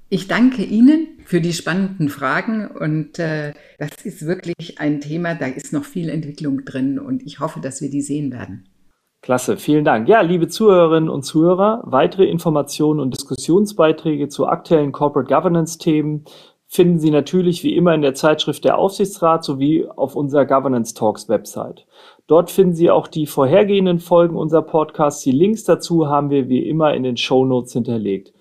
Ich 0.08 0.26
danke 0.26 0.62
Ihnen 0.62 1.08
für 1.26 1.42
die 1.42 1.52
spannenden 1.52 2.08
Fragen 2.08 2.68
und 2.68 3.18
äh, 3.18 3.52
das 3.78 3.90
ist 4.04 4.26
wirklich 4.26 4.78
ein 4.78 5.02
Thema, 5.02 5.34
da 5.34 5.46
ist 5.46 5.74
noch 5.74 5.84
viel 5.84 6.08
Entwicklung 6.08 6.64
drin 6.64 6.98
und 6.98 7.22
ich 7.26 7.40
hoffe, 7.40 7.60
dass 7.60 7.82
wir 7.82 7.90
die 7.90 8.00
sehen 8.00 8.32
werden. 8.32 8.68
Klasse, 9.20 9.56
vielen 9.56 9.84
Dank. 9.84 10.08
Ja, 10.08 10.20
liebe 10.20 10.48
Zuhörerinnen 10.48 11.08
und 11.08 11.22
Zuhörer, 11.22 11.82
weitere 11.84 12.26
Informationen 12.26 13.00
und 13.00 13.12
Diskussionsbeiträge 13.12 14.28
zu 14.28 14.46
aktuellen 14.46 14.92
Corporate 14.92 15.34
Governance 15.34 15.78
Themen 15.78 16.24
finden 16.74 16.98
Sie 16.98 17.12
natürlich 17.12 17.62
wie 17.62 17.76
immer 17.76 17.94
in 17.94 18.02
der 18.02 18.14
Zeitschrift 18.14 18.64
Der 18.64 18.78
Aufsichtsrat 18.78 19.44
sowie 19.44 19.86
auf 19.94 20.16
unserer 20.16 20.44
Governance 20.44 20.92
Talks 20.92 21.28
Website. 21.28 21.86
Dort 22.26 22.50
finden 22.50 22.74
Sie 22.74 22.90
auch 22.90 23.06
die 23.06 23.26
vorhergehenden 23.26 24.00
Folgen 24.00 24.34
unserer 24.36 24.62
Podcasts. 24.62 25.22
Die 25.22 25.30
Links 25.30 25.62
dazu 25.62 26.08
haben 26.08 26.30
wir 26.30 26.48
wie 26.48 26.68
immer 26.68 26.92
in 26.92 27.04
den 27.04 27.16
Show 27.16 27.44
Notes 27.44 27.74
hinterlegt. 27.74 28.32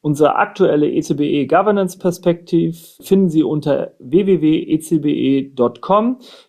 Unsere 0.00 0.34
aktuelle 0.34 0.90
ECBE 0.90 1.42
e 1.42 1.46
Governance 1.46 1.96
Perspective 1.96 2.76
finden 3.00 3.28
Sie 3.28 3.44
unter 3.44 3.92
www.ecbe.com. 4.00 4.88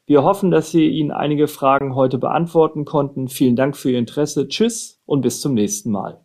Wir 0.08 0.24
hoffen, 0.24 0.50
dass 0.50 0.74
wir 0.74 0.90
Ihnen 0.90 1.12
einige 1.12 1.48
Fragen 1.48 1.94
heute 1.94 2.18
beantworten 2.18 2.84
konnten. 2.84 3.28
Vielen 3.28 3.56
Dank 3.56 3.78
für 3.78 3.92
Ihr 3.92 4.00
Interesse. 4.00 4.48
Tschüss 4.48 5.04
und 5.06 5.22
bis 5.22 5.40
zum 5.40 5.54
nächsten 5.54 5.92
Mal. 5.92 6.20